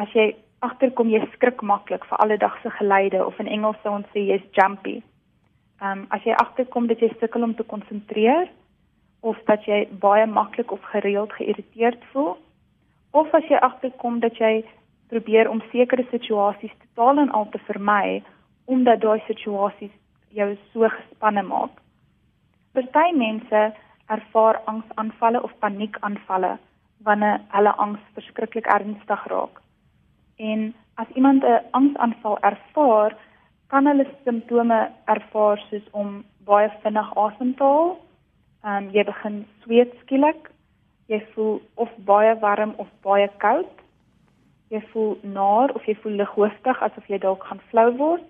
As 0.00 0.08
jy 0.16 0.30
agterkom 0.64 1.10
jy 1.12 1.20
skrik 1.34 1.60
maklik 1.60 2.04
vir 2.08 2.20
alledagse 2.24 2.70
geleide 2.78 3.20
of 3.26 3.38
in 3.42 3.48
Engels 3.48 3.80
sou 3.82 3.92
ons 3.98 4.08
sê 4.14 4.24
jy's 4.28 4.46
jumpy. 4.56 5.00
Ehm 5.80 6.04
um, 6.04 6.06
as 6.16 6.24
jy 6.24 6.36
agterkom 6.40 6.88
dat 6.88 7.00
jy 7.00 7.10
sukkel 7.20 7.44
om 7.44 7.54
te 7.56 7.66
konsentreer 7.72 8.48
of 9.20 9.36
dat 9.48 9.64
jy 9.68 9.82
baie 10.00 10.26
maklik 10.26 10.72
of 10.72 10.90
gereeld 10.92 11.32
geïrriteerd 11.36 12.04
voel 12.12 12.36
of 13.10 13.34
as 13.34 13.48
jy 13.52 13.60
agterkom 13.68 14.20
dat 14.24 14.36
jy 14.40 14.64
probeer 15.12 15.48
om 15.50 15.62
sekere 15.72 16.06
situasies 16.10 16.72
totaal 16.84 17.24
en 17.24 17.32
al 17.36 17.48
te 17.52 17.60
vermy 17.68 18.22
omdat 18.64 19.00
daai 19.04 19.20
situasies 19.26 19.92
jou 20.36 20.48
so 20.72 20.88
gespanne 20.88 21.42
maak. 21.42 21.72
Party 22.72 23.08
mense 23.16 23.62
ervaar 24.16 24.60
angsaanvalle 24.72 25.42
of 25.42 25.52
paniekaanvalle 25.64 26.52
wanneer 27.08 27.40
hulle 27.56 27.72
angs 27.84 28.00
verskriklik 28.14 28.66
ernstig 28.66 29.26
raak. 29.32 29.60
En 30.36 30.74
as 30.94 31.08
iemand 31.14 31.44
'n 31.44 31.60
angsaanval 31.70 32.38
ervaar, 32.50 33.16
kan 33.70 33.86
hulle 33.86 34.06
simptome 34.24 34.80
ervaar 35.04 35.58
soos 35.68 35.86
om 35.90 36.24
baie 36.44 36.70
vinnig 36.82 37.10
asem 37.16 37.54
te 37.54 37.64
haal. 37.64 37.92
Ehm 38.64 38.76
um, 38.76 38.90
jy 38.94 39.04
begin 39.04 39.36
sweet 39.62 39.92
skielik. 40.00 40.50
Jy 41.06 41.20
voel 41.34 41.60
of 41.74 41.90
baie 42.10 42.34
warm 42.42 42.72
of 42.76 42.88
baie 43.02 43.28
koud. 43.44 43.72
Jy 44.70 44.80
voel 44.92 45.18
naar 45.22 45.70
of 45.74 45.86
jy 45.88 45.94
voel 46.02 46.12
lighooftig 46.12 46.82
asof 46.82 47.06
jy 47.08 47.18
dalk 47.18 47.44
gaan 47.44 47.62
flou 47.70 47.88
word. 47.96 48.28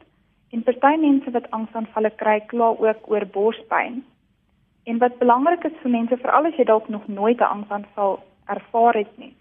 En 0.52 0.62
party 0.62 0.96
mense 1.00 1.30
wat 1.30 1.50
angsaanvalle 1.50 2.10
kry, 2.22 2.40
kla 2.52 2.72
ook 2.86 3.10
oor 3.10 3.26
borspyn. 3.34 4.00
En 4.90 4.98
wat 4.98 5.18
belangrik 5.18 5.64
is 5.64 5.76
vir 5.82 5.92
mense, 5.94 6.16
veral 6.18 6.48
as 6.48 6.56
jy 6.58 6.64
dalk 6.66 6.88
nog 6.90 7.06
nooit 7.08 7.38
'n 7.38 7.52
angsaanval 7.56 8.18
ervaar 8.54 8.94
het 8.94 9.12
nie, 9.22 9.34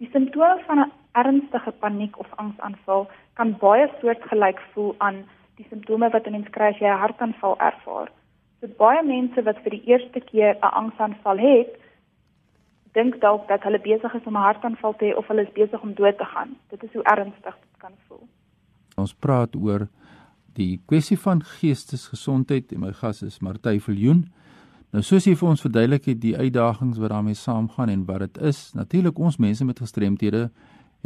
die 0.00 0.10
simptome 0.12 0.62
van 0.66 0.78
'n 0.78 0.92
ernstige 1.22 1.72
paniek 1.82 2.18
of 2.18 2.28
angsaanval 2.42 3.08
kan 3.38 3.56
baie 3.58 3.86
soortgelyk 4.00 4.60
voel 4.72 4.94
aan 4.98 5.24
die 5.56 5.66
simptome 5.70 6.10
wat 6.10 6.26
'n 6.26 6.32
mens 6.32 6.50
kry 6.50 6.68
as 6.72 6.78
jy 6.78 6.88
'n 6.88 7.02
hartaanval 7.04 7.56
ervaar. 7.58 8.08
So 8.60 8.66
baie 8.78 9.02
mense 9.02 9.42
wat 9.42 9.58
vir 9.62 9.70
die 9.70 9.84
eerste 9.84 10.20
keer 10.20 10.56
'n 10.56 10.74
angsaanval 10.82 11.38
het, 11.38 11.72
dink 12.92 13.20
dalk 13.20 13.48
dat 13.48 13.62
hulle 13.62 13.80
besig 13.80 14.14
is 14.14 14.26
om 14.26 14.36
'n 14.36 14.48
hartaanval 14.48 14.94
te 14.96 15.04
hê 15.04 15.16
of 15.16 15.26
hulle 15.28 15.42
is 15.42 15.52
besig 15.52 15.82
om 15.82 15.94
dood 15.94 16.18
te 16.18 16.24
gaan. 16.24 16.56
Dit 16.68 16.82
is 16.82 16.92
hoe 16.92 17.02
ernstig 17.02 17.56
dit 17.60 17.76
kan 17.78 17.92
voel. 18.06 18.28
Ons 18.96 19.14
praat 19.14 19.56
oor 19.56 19.88
die 20.52 20.80
kwessie 20.86 21.18
van 21.18 21.42
geestesgesondheid 21.42 22.72
en 22.72 22.80
my 22.80 22.92
gas 22.92 23.22
is 23.22 23.40
Martie 23.40 23.80
Viljoen. 23.80 24.24
Nou 24.90 25.02
soos 25.06 25.26
jy 25.26 25.36
vir 25.38 25.48
ons 25.48 25.60
verduidelik 25.62 26.08
het 26.10 26.20
die 26.20 26.36
uitdagings 26.36 26.98
wat 26.98 27.12
daarmee 27.12 27.38
saamgaan 27.38 27.88
en 27.88 28.04
wat 28.08 28.18
dit 28.18 28.38
is, 28.50 28.72
natuurlik 28.74 29.18
ons 29.18 29.38
mense 29.38 29.64
met 29.64 29.78
gestremthede 29.78 30.50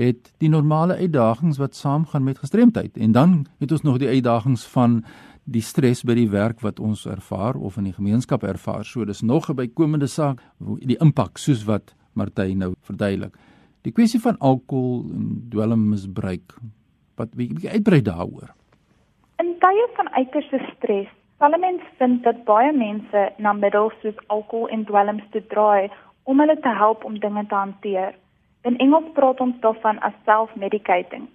het 0.00 0.32
die 0.42 0.48
normale 0.48 0.96
uitdagings 0.96 1.58
wat 1.60 1.74
saamgaan 1.74 2.24
met 2.24 2.38
gestremdheid 2.38 2.96
en 2.96 3.12
dan 3.12 3.46
het 3.58 3.72
ons 3.72 3.82
nog 3.82 3.98
die 4.02 4.08
uitdagings 4.08 4.64
van 4.72 5.04
die 5.44 5.62
stres 5.62 6.02
by 6.02 6.16
die 6.16 6.30
werk 6.32 6.62
wat 6.64 6.80
ons 6.80 7.04
ervaar 7.06 7.54
of 7.60 7.76
in 7.76 7.90
die 7.90 7.96
gemeenskap 7.96 8.42
ervaar. 8.42 8.84
So 8.84 9.04
dis 9.04 9.22
nog 9.22 9.50
'n 9.50 9.54
bykomende 9.54 10.06
saak 10.06 10.40
die 10.80 10.96
impak 11.00 11.38
soos 11.38 11.64
wat 11.64 11.94
Martie 12.12 12.56
nou 12.56 12.74
verduidelik. 12.80 13.36
Die 13.82 13.92
kwessie 13.92 14.20
van 14.20 14.38
alkohol 14.38 15.04
en 15.12 15.46
dwelmmisbruik. 15.48 16.54
Wat 17.16 17.34
bietjie 17.34 17.70
uitbrei 17.70 18.02
daaroor. 18.02 18.54
In 19.38 19.54
tye 19.58 19.88
van 19.96 20.08
uiterste 20.08 20.58
stres, 20.76 21.08
sal 21.44 21.58
mens 21.60 21.82
vind 21.98 22.22
dat 22.24 22.44
baie 22.48 22.72
mense 22.72 23.22
na 23.36 23.52
middels 23.52 23.92
soos 24.00 24.20
alkohol 24.32 24.68
en 24.72 24.84
dwelms 24.88 25.24
te 25.32 25.42
draai 25.52 25.90
om 26.30 26.38
hulle 26.40 26.54
te 26.66 26.70
help 26.78 27.02
om 27.04 27.18
dinge 27.20 27.42
te 27.46 27.54
hanteer. 27.54 28.14
In 28.68 28.78
Engels 28.84 29.10
praat 29.16 29.40
ons 29.44 29.58
daarvan 29.60 29.98
as 30.08 30.14
self-medicating, 30.24 31.26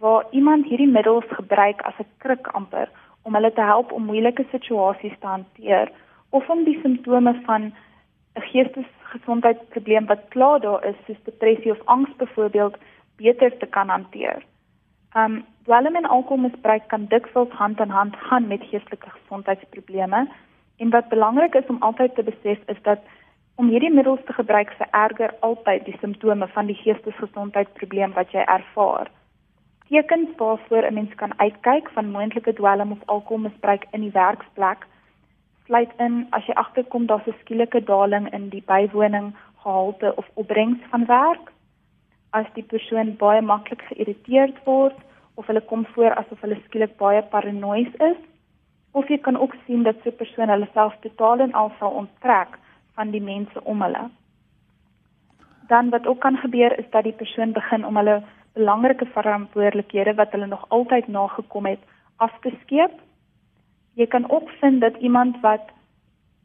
waar 0.00 0.26
iemand 0.30 0.66
hierdie 0.66 0.90
middels 0.96 1.28
gebruik 1.38 1.84
as 1.90 2.00
'n 2.02 2.10
krik 2.24 2.48
amper 2.60 2.90
om 3.22 3.34
hulle 3.34 3.52
te 3.52 3.66
help 3.72 3.92
om 3.92 4.10
moeilike 4.10 4.44
situasies 4.50 5.18
te 5.20 5.26
hanteer 5.26 5.92
of 6.30 6.50
om 6.50 6.64
die 6.64 6.80
simptome 6.82 7.34
van 7.46 7.62
'n 8.34 8.46
geestesgesondheidsprobleem 8.50 10.06
wat 10.06 10.28
klaar 10.34 10.60
daar 10.60 10.84
is, 10.84 10.98
soos 11.06 11.22
depressie 11.24 11.70
of 11.70 11.86
angs 11.86 12.16
byvoorbeeld, 12.16 12.76
beter 13.16 13.58
te 13.58 13.66
kan 13.66 13.88
hanteer. 13.88 14.42
Um 15.14 15.44
dwelm 15.64 15.94
en 15.96 16.04
alkoholmisbruik 16.04 16.88
kan 16.88 17.06
dikwels 17.06 17.50
hand 17.50 17.80
aan 17.80 17.90
hand 17.90 18.16
gaan 18.16 18.46
met 18.46 18.62
geestelike 18.70 19.10
gesondheidsprobleme 19.10 20.28
en 20.76 20.90
wat 20.90 21.08
belangrik 21.08 21.54
is 21.54 21.66
om 21.66 21.82
altyd 21.82 22.14
te 22.14 22.22
besef 22.22 22.58
is 22.66 22.82
dat 22.82 22.98
om 23.54 23.68
hierdie 23.68 23.92
middels 23.92 24.24
te 24.26 24.32
gebruik 24.32 24.72
vererger 24.78 25.34
altyd 25.40 25.84
die 25.84 25.96
simptome 26.00 26.48
van 26.48 26.66
die 26.66 26.78
geestesgesondheidsprobleem 26.82 28.12
wat 28.12 28.34
jy 28.34 28.42
ervaar. 28.56 29.10
Tekens 29.88 30.34
waarvoor 30.36 30.82
'n 30.90 30.94
mens 30.94 31.14
kan 31.14 31.38
uitkyk 31.38 31.90
van 31.90 32.10
moontlike 32.10 32.52
dwelm 32.52 32.92
of 32.92 33.06
alkoholmisbruik 33.06 33.86
in 33.90 34.00
die 34.00 34.12
werksplek 34.12 34.86
sluit 35.66 35.90
in 35.98 36.26
as 36.30 36.46
jy 36.46 36.54
agterkom 36.54 37.06
daar's 37.06 37.26
'n 37.26 37.40
skielike 37.40 37.84
daling 37.84 38.32
in 38.32 38.48
die 38.48 38.62
bywoning 38.66 39.34
gehalte 39.62 40.16
of 40.16 40.26
opbrengs 40.34 40.80
van 40.90 41.06
werk, 41.06 41.52
as 42.34 42.46
die 42.54 42.66
persoon 42.66 43.14
baie 43.20 43.42
maklik 43.46 43.82
geïrriteerd 43.88 44.56
word 44.66 44.96
of 45.38 45.46
hulle 45.50 45.62
kom 45.70 45.84
voor 45.94 46.14
asof 46.18 46.40
hulle 46.42 46.58
skielik 46.64 46.96
baie 46.98 47.22
paranoïes 47.34 47.94
is, 48.08 48.18
of 48.98 49.08
jy 49.10 49.18
kan 49.22 49.38
ook 49.38 49.54
sien 49.66 49.82
dat 49.86 50.02
so 50.02 50.10
'n 50.10 50.20
persoon 50.22 50.52
hulle 50.54 50.68
self 50.74 50.94
totaal 51.06 51.40
en 51.46 51.54
al 51.60 51.70
sal 51.78 51.92
onttrek 52.02 52.58
van 52.94 53.10
die 53.10 53.22
mense 53.22 53.64
om 53.64 53.82
hulle. 53.82 54.04
Dan 55.68 55.90
wat 55.90 56.06
ook 56.06 56.20
kan 56.20 56.36
gebeur 56.36 56.78
is 56.78 56.90
dat 56.90 57.04
die 57.04 57.18
persoon 57.22 57.52
begin 57.52 57.86
om 57.86 57.96
hulle 57.96 58.22
belangrike 58.52 59.06
verantwoordelikhede 59.06 60.14
wat 60.14 60.30
hulle 60.32 60.46
nog 60.46 60.64
altyd 60.68 61.08
nagekom 61.08 61.66
het 61.66 61.82
af 62.16 62.34
te 62.40 62.52
skeep. 62.62 62.92
Jy 63.94 64.06
kan 64.06 64.30
ook 64.30 64.50
vind 64.60 64.80
dat 64.80 64.96
iemand 64.96 65.40
wat 65.40 65.70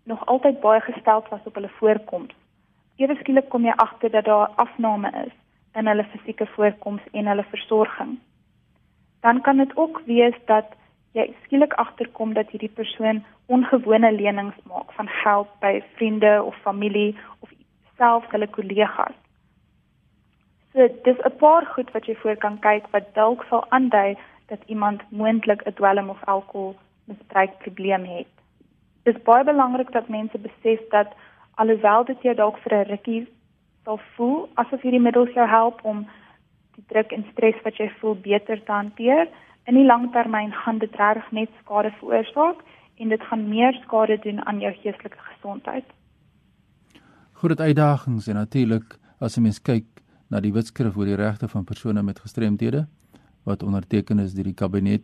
nog 0.03 0.25
altyd 0.25 0.59
baie 0.59 0.81
gesteld 0.81 1.29
was 1.29 1.45
op 1.45 1.55
hulle 1.55 1.69
voorkoms, 1.79 2.33
ewe 2.95 3.15
skielik 3.15 3.49
kom 3.49 3.65
jy 3.65 3.73
agter 3.75 4.11
dat 4.11 4.25
daar 4.25 4.49
afname 4.55 5.11
is 5.25 5.33
in 5.73 5.87
hulle 5.87 6.03
fisieke 6.03 6.45
voorkoms 6.55 7.01
en 7.11 7.27
hulle 7.27 7.43
versorging. 7.43 8.19
Dan 9.21 9.41
kan 9.41 9.57
dit 9.57 9.77
ook 9.77 10.01
wees 10.05 10.35
dat 10.45 10.65
jy 11.11 11.33
skielik 11.43 11.73
agterkom 11.73 12.33
dat 12.33 12.49
hierdie 12.49 12.73
persoon 12.81 13.23
ongewone 13.45 14.11
lenings 14.11 14.55
maak 14.69 14.91
van 14.97 15.07
geld 15.07 15.49
by 15.59 15.79
vriende 15.95 16.43
of 16.43 16.55
familie 16.65 17.15
of 17.39 17.49
selfs 17.97 18.29
hulle 18.31 18.47
kollegas. 18.47 19.15
So 20.73 20.87
dis 21.03 21.17
'n 21.25 21.37
paar 21.37 21.65
goed 21.65 21.91
wat 21.91 22.05
jy 22.05 22.15
voor 22.15 22.35
kan 22.35 22.59
kyk 22.59 22.85
wat 22.91 23.13
dalk 23.13 23.45
sal 23.49 23.65
aandui 23.69 24.17
dat 24.47 24.61
iemand 24.65 25.01
moontlik 25.09 25.61
'n 25.65 25.73
dwelm 25.73 26.09
of 26.09 26.23
alkoholmisbruik 26.23 27.57
probleem 27.57 28.05
het. 28.05 28.31
Dit 29.03 29.15
is 29.15 29.23
baie 29.23 29.43
belangrik 29.43 29.91
dat 29.91 30.07
mense 30.07 30.37
besef 30.37 30.79
dat 30.89 31.07
alhoewel 31.55 32.05
dit 32.05 32.21
jou 32.21 32.35
dalk 32.35 32.57
vir 32.57 32.73
'n 32.73 32.89
rukkie 32.89 33.27
sal 33.83 33.99
voel 34.15 34.49
asof 34.61 34.81
hierdie 34.81 35.03
middels 35.03 35.33
jou 35.35 35.47
help 35.47 35.79
om 35.83 36.05
die 36.75 36.83
druk 36.87 37.11
en 37.11 37.25
stres 37.31 37.59
wat 37.63 37.79
jy 37.79 37.89
voel 37.99 38.15
beter 38.15 38.63
te 38.63 38.71
hanteer, 38.71 39.27
in 39.67 39.77
die 39.77 39.85
langtermyn 39.85 40.51
gaan 40.63 40.79
dit 40.81 40.95
reg 40.97 41.31
net 41.31 41.49
skade 41.61 41.91
veroorsaak 41.99 42.63
en 42.99 43.09
dit 43.13 43.21
gaan 43.29 43.47
meer 43.49 43.75
skade 43.85 44.17
doen 44.23 44.41
aan 44.45 44.59
jou 44.59 44.71
geestelike 44.81 45.19
gesondheid. 45.33 45.85
Groot 47.39 47.59
uitdagings 47.59 48.27
en 48.27 48.35
natuurlik 48.35 48.97
as 49.19 49.37
'n 49.37 49.41
mens 49.41 49.59
kyk 49.59 49.85
na 50.29 50.39
die 50.39 50.53
wetskrif 50.53 50.97
oor 50.97 51.05
die 51.05 51.15
regte 51.15 51.47
van 51.47 51.63
persone 51.63 52.03
met 52.03 52.19
gestremthede 52.19 52.87
wat 53.43 53.63
onderteken 53.63 54.19
is 54.19 54.33
deur 54.33 54.43
die 54.43 54.53
kabinet 54.53 55.03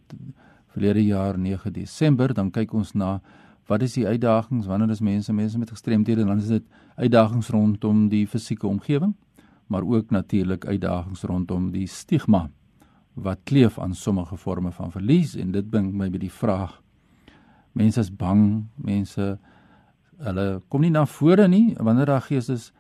verlede 0.73 1.05
jaar 1.05 1.37
9 1.37 1.73
Desember, 1.73 2.33
dan 2.33 2.51
kyk 2.51 2.73
ons 2.73 2.93
na 2.93 3.21
wat 3.67 3.81
is 3.81 3.93
die 3.97 4.07
uitdagings 4.07 4.67
wanneer 4.69 4.89
is 4.89 5.01
mense 5.01 5.33
mense 5.33 5.57
met 5.57 5.69
gestremthede 5.69 6.21
en 6.21 6.27
dan 6.27 6.43
is 6.43 6.47
dit 6.47 6.63
uitdagings 6.95 7.49
rondom 7.49 8.07
die 8.09 8.27
fisieke 8.27 8.67
omgewing, 8.67 9.15
maar 9.67 9.83
ook 9.83 10.09
natuurlik 10.09 10.65
uitdagings 10.65 11.23
rondom 11.23 11.71
die 11.71 11.87
stigma 11.87 12.49
wat 13.13 13.39
kleef 13.43 13.79
aan 13.79 13.95
sommige 13.95 14.37
forme 14.37 14.71
van 14.71 14.91
verlies 14.91 15.35
en 15.35 15.51
dit 15.51 15.69
bring 15.69 15.93
my 15.93 16.09
by 16.09 16.19
die 16.21 16.31
vraag 16.31 16.81
mense 17.75 17.99
is 17.99 18.11
bang, 18.11 18.65
mense 18.75 19.35
hulle 20.25 20.45
kom 20.71 20.85
nie 20.85 20.93
na 20.93 21.03
vore 21.05 21.47
nie 21.51 21.75
wanneer 21.75 22.07
daar 22.13 22.23
geestes 22.23 22.71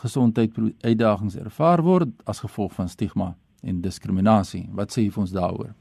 gesondheid 0.00 0.56
uitdagings 0.80 1.36
ervaar 1.36 1.82
word 1.84 2.14
as 2.24 2.40
gevolg 2.40 2.72
van 2.72 2.88
stigma 2.88 3.34
en 3.60 3.82
diskriminasie. 3.84 4.64
Wat 4.72 4.92
sê 4.92 5.04
jy 5.04 5.12
vir 5.12 5.24
ons 5.26 5.34
daaroor? 5.36 5.74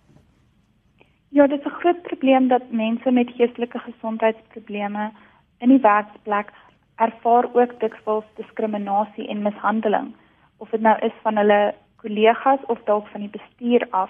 Ja, 1.40 1.48
dit 1.48 1.60
is 1.60 1.66
'n 1.66 1.80
groot 1.80 2.02
probleem 2.02 2.48
dat 2.48 2.72
mense 2.72 3.12
met 3.12 3.32
geestelike 3.36 3.80
gesondheidsprobleme 3.80 5.12
in 5.58 5.70
die 5.70 5.80
werksplek 5.80 6.52
ervaar 6.96 7.46
ook 7.54 7.80
dikwels 7.80 8.26
diskriminasie 8.36 9.28
en 9.28 9.42
mishandeling 9.42 10.16
of 10.58 10.70
dit 10.70 10.82
nou 10.82 10.98
is 11.00 11.12
van 11.22 11.36
hulle 11.38 11.74
kollegas 11.96 12.60
of 12.66 12.80
dalk 12.84 13.08
van 13.08 13.22
die 13.22 13.30
bestuur 13.30 13.88
af. 13.90 14.10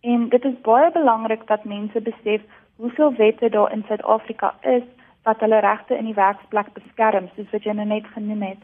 En 0.00 0.28
dit 0.28 0.44
is 0.44 0.60
baie 0.60 0.90
belangrik 0.90 1.46
dat 1.46 1.64
mense 1.64 2.00
besef 2.00 2.42
hoeveel 2.76 3.12
wette 3.12 3.48
daar 3.48 3.72
in 3.72 3.84
Suid-Afrika 3.86 4.54
is 4.60 4.82
wat 5.22 5.40
hulle 5.40 5.58
regte 5.58 5.96
in 5.96 6.04
die 6.04 6.14
werksplek 6.14 6.72
beskerm, 6.72 7.28
soos 7.36 7.50
wat 7.50 7.62
jy 7.62 7.72
nou 7.72 7.86
net 7.86 8.06
genoem 8.06 8.42
het. 8.42 8.62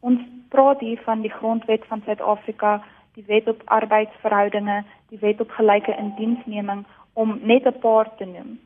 Ons 0.00 0.20
praat 0.48 0.80
hier 0.80 1.00
van 1.04 1.20
die 1.20 1.32
grondwet 1.32 1.84
van 1.86 2.02
Suid-Afrika, 2.04 2.82
die 3.14 3.24
wet 3.26 3.48
op 3.48 3.62
arbeidsverhoudinge, 3.64 4.84
die 5.08 5.18
wet 5.18 5.40
op 5.40 5.50
gelyke 5.50 5.96
indiensneming 5.96 6.86
om 7.22 7.38
net 7.42 7.66
'n 7.66 7.78
paar 7.80 8.08
te 8.16 8.24
noem. 8.24 8.58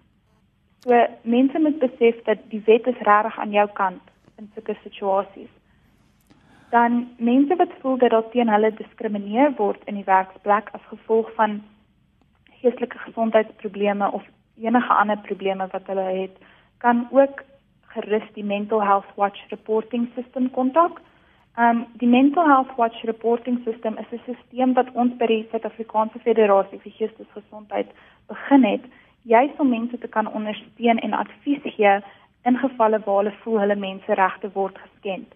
So 0.84 1.06
mense 1.22 1.58
moet 1.58 1.78
besef 1.78 2.22
dat 2.24 2.38
die 2.50 2.62
wet 2.66 2.86
is 2.86 3.04
regtig 3.08 3.38
aan 3.38 3.50
jou 3.50 3.68
kant 3.72 4.02
in 4.38 4.50
sulke 4.54 4.76
situasies. 4.82 5.52
Dan 6.70 7.08
mense 7.16 7.56
wat 7.56 7.72
voel 7.80 7.96
dat 7.98 8.10
hulle 8.10 8.30
teen 8.32 8.48
hulle 8.48 8.70
gediskrimineer 8.70 9.54
word 9.56 9.82
in 9.84 9.94
die 9.94 10.08
werksplek 10.08 10.70
as 10.72 10.90
gevolg 10.90 11.30
van 11.34 11.62
geestelike 12.60 12.98
gesondheidsprobleme 12.98 14.12
of 14.12 14.24
enige 14.56 14.92
ander 14.94 15.18
probleme 15.28 15.66
wat 15.72 15.86
hulle 15.86 16.08
het, 16.22 16.36
kan 16.78 17.06
ook 17.10 17.42
gerus 17.94 18.28
die 18.34 18.44
Mental 18.44 18.82
Health 18.82 19.10
Watch 19.14 19.48
reporting 19.50 20.08
system 20.14 20.50
kontak. 20.50 21.00
Um 21.58 21.86
die 22.00 22.08
Mental 22.08 22.46
Health 22.46 22.72
Watch 22.76 23.04
reporting 23.04 23.60
system 23.64 23.98
is 23.98 24.12
'n 24.12 24.20
stelsel 24.24 24.72
wat 24.74 24.90
ons 24.92 25.16
by 25.16 25.26
die 25.26 25.46
Suid-Afrikaanse 25.50 26.18
Federasie 26.18 26.78
vir 26.78 26.92
Geestesgesondheid 26.98 27.88
begin 28.26 28.64
het, 28.64 28.84
juis 29.22 29.50
om 29.58 29.68
mense 29.68 29.98
te 29.98 30.08
kan 30.08 30.32
ondersteun 30.32 30.98
en 30.98 31.12
advies 31.12 31.62
gee 31.62 32.00
in 32.42 32.58
gevalle 32.58 33.00
waar 33.04 33.16
hulle 33.16 33.34
voel 33.42 33.58
hulle 33.58 33.76
menseregte 33.76 34.50
word 34.52 34.78
geskend. 34.78 35.34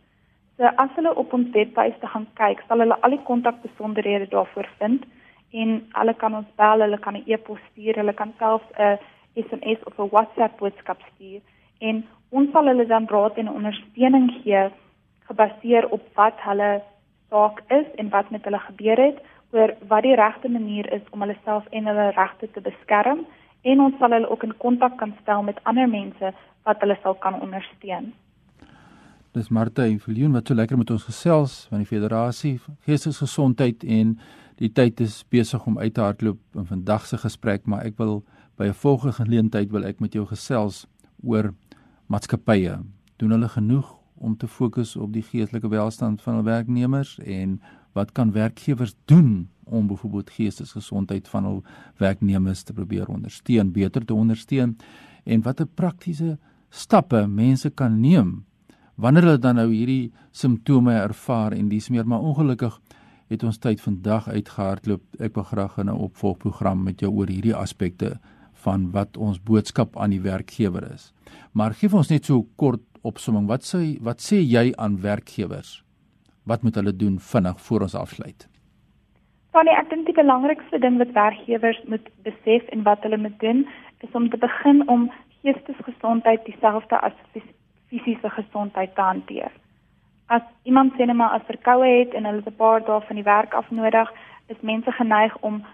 So 0.56 0.64
as 0.82 0.90
hulle 0.96 1.14
op 1.14 1.32
ons 1.32 1.50
webtuiste 1.54 2.06
gaan 2.06 2.26
kyk, 2.34 2.62
sal 2.68 2.82
hulle 2.82 2.96
al 3.00 3.14
die 3.14 3.22
kontakbesonderhede 3.28 4.28
daarvoor 4.32 4.68
vind 4.78 5.04
en 5.52 5.76
hulle 5.92 6.14
kan 6.14 6.34
ons 6.34 6.48
bel, 6.56 6.80
hulle 6.80 6.98
kan 6.98 7.16
'n 7.16 7.24
e-pos 7.26 7.60
stuur, 7.70 7.94
hulle 7.96 8.12
kan 8.12 8.32
selfs 8.38 8.70
'n 8.78 8.98
SMS 9.34 9.84
of 9.84 9.98
'n 9.98 10.08
WhatsApp 10.10 10.58
boodskap 10.58 11.00
stuur 11.14 11.40
en 11.78 12.04
ons 12.30 12.50
sal 12.52 12.66
hulle 12.66 12.86
dan 12.86 13.06
raad 13.08 13.36
en 13.36 13.50
ondersteuning 13.58 14.30
gee 14.42 14.68
gebaseer 15.28 15.88
op 15.88 16.02
wat 16.14 16.38
hulle 16.48 16.82
saak 17.30 17.62
is 17.68 17.86
en 17.96 18.08
wat 18.08 18.30
met 18.30 18.44
hulle 18.44 18.58
gebeur 18.58 18.98
het 19.06 19.18
oor 19.52 19.74
wat 19.88 20.02
die 20.02 20.14
regte 20.14 20.48
manier 20.48 20.92
is 20.92 21.02
om 21.10 21.20
hulle 21.20 21.36
self 21.44 21.66
en 21.70 21.86
hulle 21.86 22.10
regte 22.16 22.50
te 22.52 22.60
beskerm 22.60 23.24
en 23.62 23.80
ons 23.80 23.98
sal 23.98 24.14
hulle 24.14 24.30
ook 24.30 24.44
in 24.46 24.54
kontak 24.62 24.96
kan 24.98 25.14
stel 25.22 25.42
met 25.42 25.60
ander 25.64 25.88
mense 25.88 26.32
wat 26.66 26.80
hulle 26.80 26.96
sal 27.02 27.14
kan 27.14 27.40
ondersteun. 27.40 28.12
Dis 29.36 29.50
Martha 29.52 29.84
en 29.84 29.98
Viljoen 30.00 30.32
wat 30.32 30.48
so 30.48 30.56
lekker 30.56 30.78
met 30.80 30.90
ons 30.90 31.04
gesels 31.04 31.66
van 31.70 31.82
die 31.82 31.88
Federasie 31.88 32.56
Geestesgesondheid 32.86 33.84
en 33.84 34.14
die 34.56 34.70
tyd 34.72 35.00
is 35.04 35.20
besig 35.28 35.66
om 35.68 35.76
uit 35.78 35.92
te 35.94 36.00
hardloop 36.00 36.38
in 36.56 36.64
vandag 36.64 37.04
se 37.06 37.18
gesprek, 37.20 37.66
maar 37.68 37.84
ek 37.84 37.98
wil 38.00 38.22
by 38.56 38.68
'n 38.68 38.80
volgende 38.82 39.12
geleentheid 39.12 39.70
wil 39.70 39.84
ek 39.84 40.00
met 40.00 40.14
jou 40.14 40.24
gesels 40.26 40.86
oor 41.22 41.52
maatskappye. 42.06 42.78
Doen 43.16 43.30
hulle 43.30 43.48
genoeg 43.48 43.94
om 44.14 44.36
te 44.36 44.48
fokus 44.48 44.96
op 44.96 45.12
die 45.12 45.22
geestelike 45.22 45.68
welstand 45.68 46.22
van 46.22 46.34
hul 46.34 46.44
werknemers 46.44 47.18
en 47.18 47.60
wat 47.96 48.12
kan 48.12 48.32
werkgewers 48.32 48.94
doen 49.10 49.48
om 49.64 49.86
byvoorbeeld 49.90 50.30
geestesgesondheid 50.30 51.28
van 51.28 51.44
hul 51.44 51.62
werknemers 51.98 52.62
te 52.62 52.72
probeer 52.76 53.08
ondersteun, 53.10 53.72
beter 53.72 54.04
te 54.04 54.14
ondersteun 54.14 54.76
en 55.24 55.42
watter 55.42 55.66
praktiese 55.66 56.36
stappe 56.70 57.26
mense 57.26 57.70
kan 57.70 58.00
neem 58.00 58.44
wanneer 58.96 59.26
hulle 59.28 59.40
dan 59.42 59.58
nou 59.60 59.68
hierdie 59.72 60.12
simptome 60.32 60.94
ervaar 60.96 61.56
en 61.56 61.68
dis 61.68 61.88
meer 61.92 62.06
maar 62.08 62.24
ongelukkig 62.24 62.78
het 63.32 63.42
ons 63.42 63.58
tyd 63.58 63.80
vandag 63.82 64.28
uitgehardloop. 64.30 65.02
Ek 65.18 65.34
wil 65.34 65.44
graag 65.44 65.78
'n 65.78 65.90
opvolgprogram 65.90 66.82
met 66.82 67.00
jou 67.00 67.10
oor 67.10 67.28
hierdie 67.28 67.54
aspekte 67.54 68.18
van 68.52 68.90
wat 68.90 69.16
ons 69.16 69.42
boodskap 69.42 69.96
aan 69.96 70.10
die 70.10 70.20
werkgewer 70.20 70.92
is. 70.94 71.12
Maar 71.52 71.74
gee 71.74 71.92
ons 71.92 72.08
net 72.08 72.24
so 72.24 72.46
kort 72.56 72.82
opsomming. 73.02 73.46
Wat 73.46 73.62
sê 73.62 73.98
wat 74.00 74.20
sê 74.20 74.40
jy 74.40 74.72
aan 74.76 75.00
werkgewers? 75.00 75.85
Wat 76.46 76.62
moet 76.62 76.74
hulle 76.78 76.96
doen 76.96 77.18
vinnig 77.18 77.60
voor 77.66 77.80
ons 77.86 77.94
afsluit? 77.94 78.48
Van 79.56 79.68
ek 79.72 79.90
dink 79.90 80.06
die 80.06 80.14
belangrikste 80.14 80.78
ding 80.78 80.98
wat 81.02 81.12
werkgewers 81.16 81.82
moet 81.90 82.08
besef 82.22 82.66
en 82.74 82.82
wat 82.88 83.02
hulle 83.02 83.18
moet 83.18 83.38
doen, 83.40 83.66
is 84.06 84.12
om 84.12 84.30
te 84.30 84.38
begin 84.38 84.82
om 84.88 85.10
geestesgesondheid 85.42 86.44
dieselfde 86.44 87.00
as 87.00 87.16
fisiese 87.88 88.30
gesondheid 88.30 88.94
te 88.94 89.00
hanteer 89.00 89.52
as 90.26 90.42
iemand 90.62 90.94
sê 90.96 91.06
net 91.06 91.16
maar 91.16 91.36
as 91.38 91.46
verkoue 91.46 91.86
het 91.86 92.14
en 92.14 92.24
hulle 92.26 92.42
'n 92.46 92.58
paar 92.62 92.80
dae 92.84 93.00
van 93.08 93.16
die 93.16 93.28
werk 93.34 93.54
af 93.54 93.70
nodig, 93.70 94.08
is 94.48 94.60
mense 94.60 94.92
geneig 94.92 95.36
om 95.40 95.64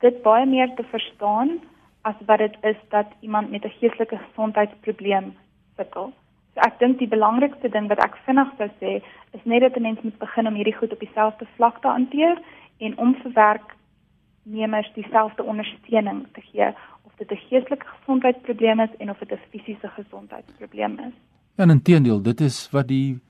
dit 0.00 0.22
baie 0.22 0.46
meer 0.46 0.74
te 0.74 0.84
verstaan 0.84 1.60
as 2.02 2.14
wat 2.26 2.38
dit 2.38 2.56
is 2.62 2.76
dat 2.88 3.06
iemand 3.20 3.50
met 3.50 3.64
'n 3.64 3.76
geestelike 3.80 4.18
gesondheidsprobleem 4.18 5.34
sukkel. 5.76 6.12
So 6.56 6.64
ek 6.64 6.78
dink 6.80 6.96
die 7.02 7.08
belangrikste 7.12 7.68
ding 7.68 7.90
wat 7.92 8.00
ek 8.00 8.14
vinnig 8.24 8.48
sou 8.56 8.66
sê, 8.80 8.92
is 9.36 9.42
net 9.44 9.60
dat 9.60 9.76
'n 9.76 9.82
mens 9.82 10.00
moet 10.00 10.18
begin 10.18 10.46
om 10.48 10.54
hierdie 10.56 10.76
goed 10.76 10.92
op 10.92 11.00
dieselfde 11.04 11.46
vlak 11.56 11.82
te 11.82 11.88
hanteer 11.88 12.40
en 12.80 12.96
om 12.98 13.14
vir 13.14 13.32
werknemers 13.32 14.88
dieselfde 14.94 15.44
ondersteuning 15.44 16.24
te 16.32 16.40
gee 16.40 16.68
of 17.04 17.12
dit 17.18 17.30
'n 17.30 17.44
geestelike 17.48 17.86
gesondheidsprobleem 17.86 18.80
is 18.80 18.96
en 18.98 19.10
of 19.10 19.18
dit 19.18 19.32
'n 19.32 19.48
fisiese 19.50 19.88
gesondheidsprobleem 19.88 20.98
is. 20.98 21.12
En 21.56 21.70
intedeel, 21.70 22.22
dit 22.22 22.40
is 22.40 22.70
wat 22.70 22.88
die 22.88 23.20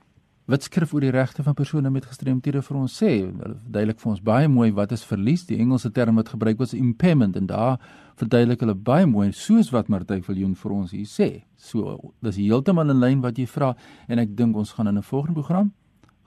wat 0.46 0.62
skrif 0.62 0.92
oor 0.94 1.02
die 1.02 1.10
regte 1.10 1.42
van 1.42 1.54
persone 1.58 1.90
met 1.90 2.06
gestremthede 2.06 2.62
vir 2.62 2.76
ons 2.78 2.94
sê. 3.02 3.10
Hulle 3.26 3.56
verduidelik 3.64 3.98
vir 4.02 4.10
ons 4.12 4.22
baie 4.22 4.48
mooi 4.48 4.68
wat 4.74 4.92
is 4.94 5.02
verlies, 5.04 5.46
die 5.48 5.58
Engelse 5.62 5.90
term 5.90 6.20
wat 6.20 6.30
gebruik 6.34 6.60
word 6.60 6.72
is 6.72 6.78
impairment 6.78 7.36
en 7.36 7.48
daar 7.50 7.80
verduidelik 8.20 8.62
hulle 8.62 8.76
baie 8.78 9.08
mooi 9.10 9.32
soos 9.34 9.72
wat 9.74 9.90
Martie 9.90 10.22
Viljoen 10.22 10.54
vir 10.54 10.76
ons 10.76 10.94
hier 10.94 11.10
sê. 11.10 11.30
So 11.56 12.12
dis 12.22 12.38
heeltemal 12.38 12.94
in 12.94 13.02
lyn 13.02 13.24
wat 13.24 13.38
jy 13.38 13.46
vra 13.50 13.74
en 14.08 14.22
ek 14.22 14.36
dink 14.38 14.56
ons 14.56 14.72
gaan 14.72 14.88
in 14.88 14.98
'n 14.98 15.02
volgende 15.02 15.40
program 15.40 15.72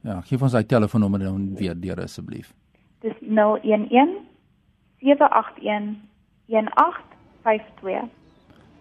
Ja, 0.03 0.21
gee 0.25 0.39
ons 0.41 0.53
daai 0.53 0.67
telefoonnommer 0.67 1.21
dan 1.21 1.55
weer 1.59 1.81
deur 1.81 2.01
asseblief. 2.03 2.55
Dis 3.05 3.15
011 3.21 4.17
781 5.01 5.97
1852. 6.49 8.09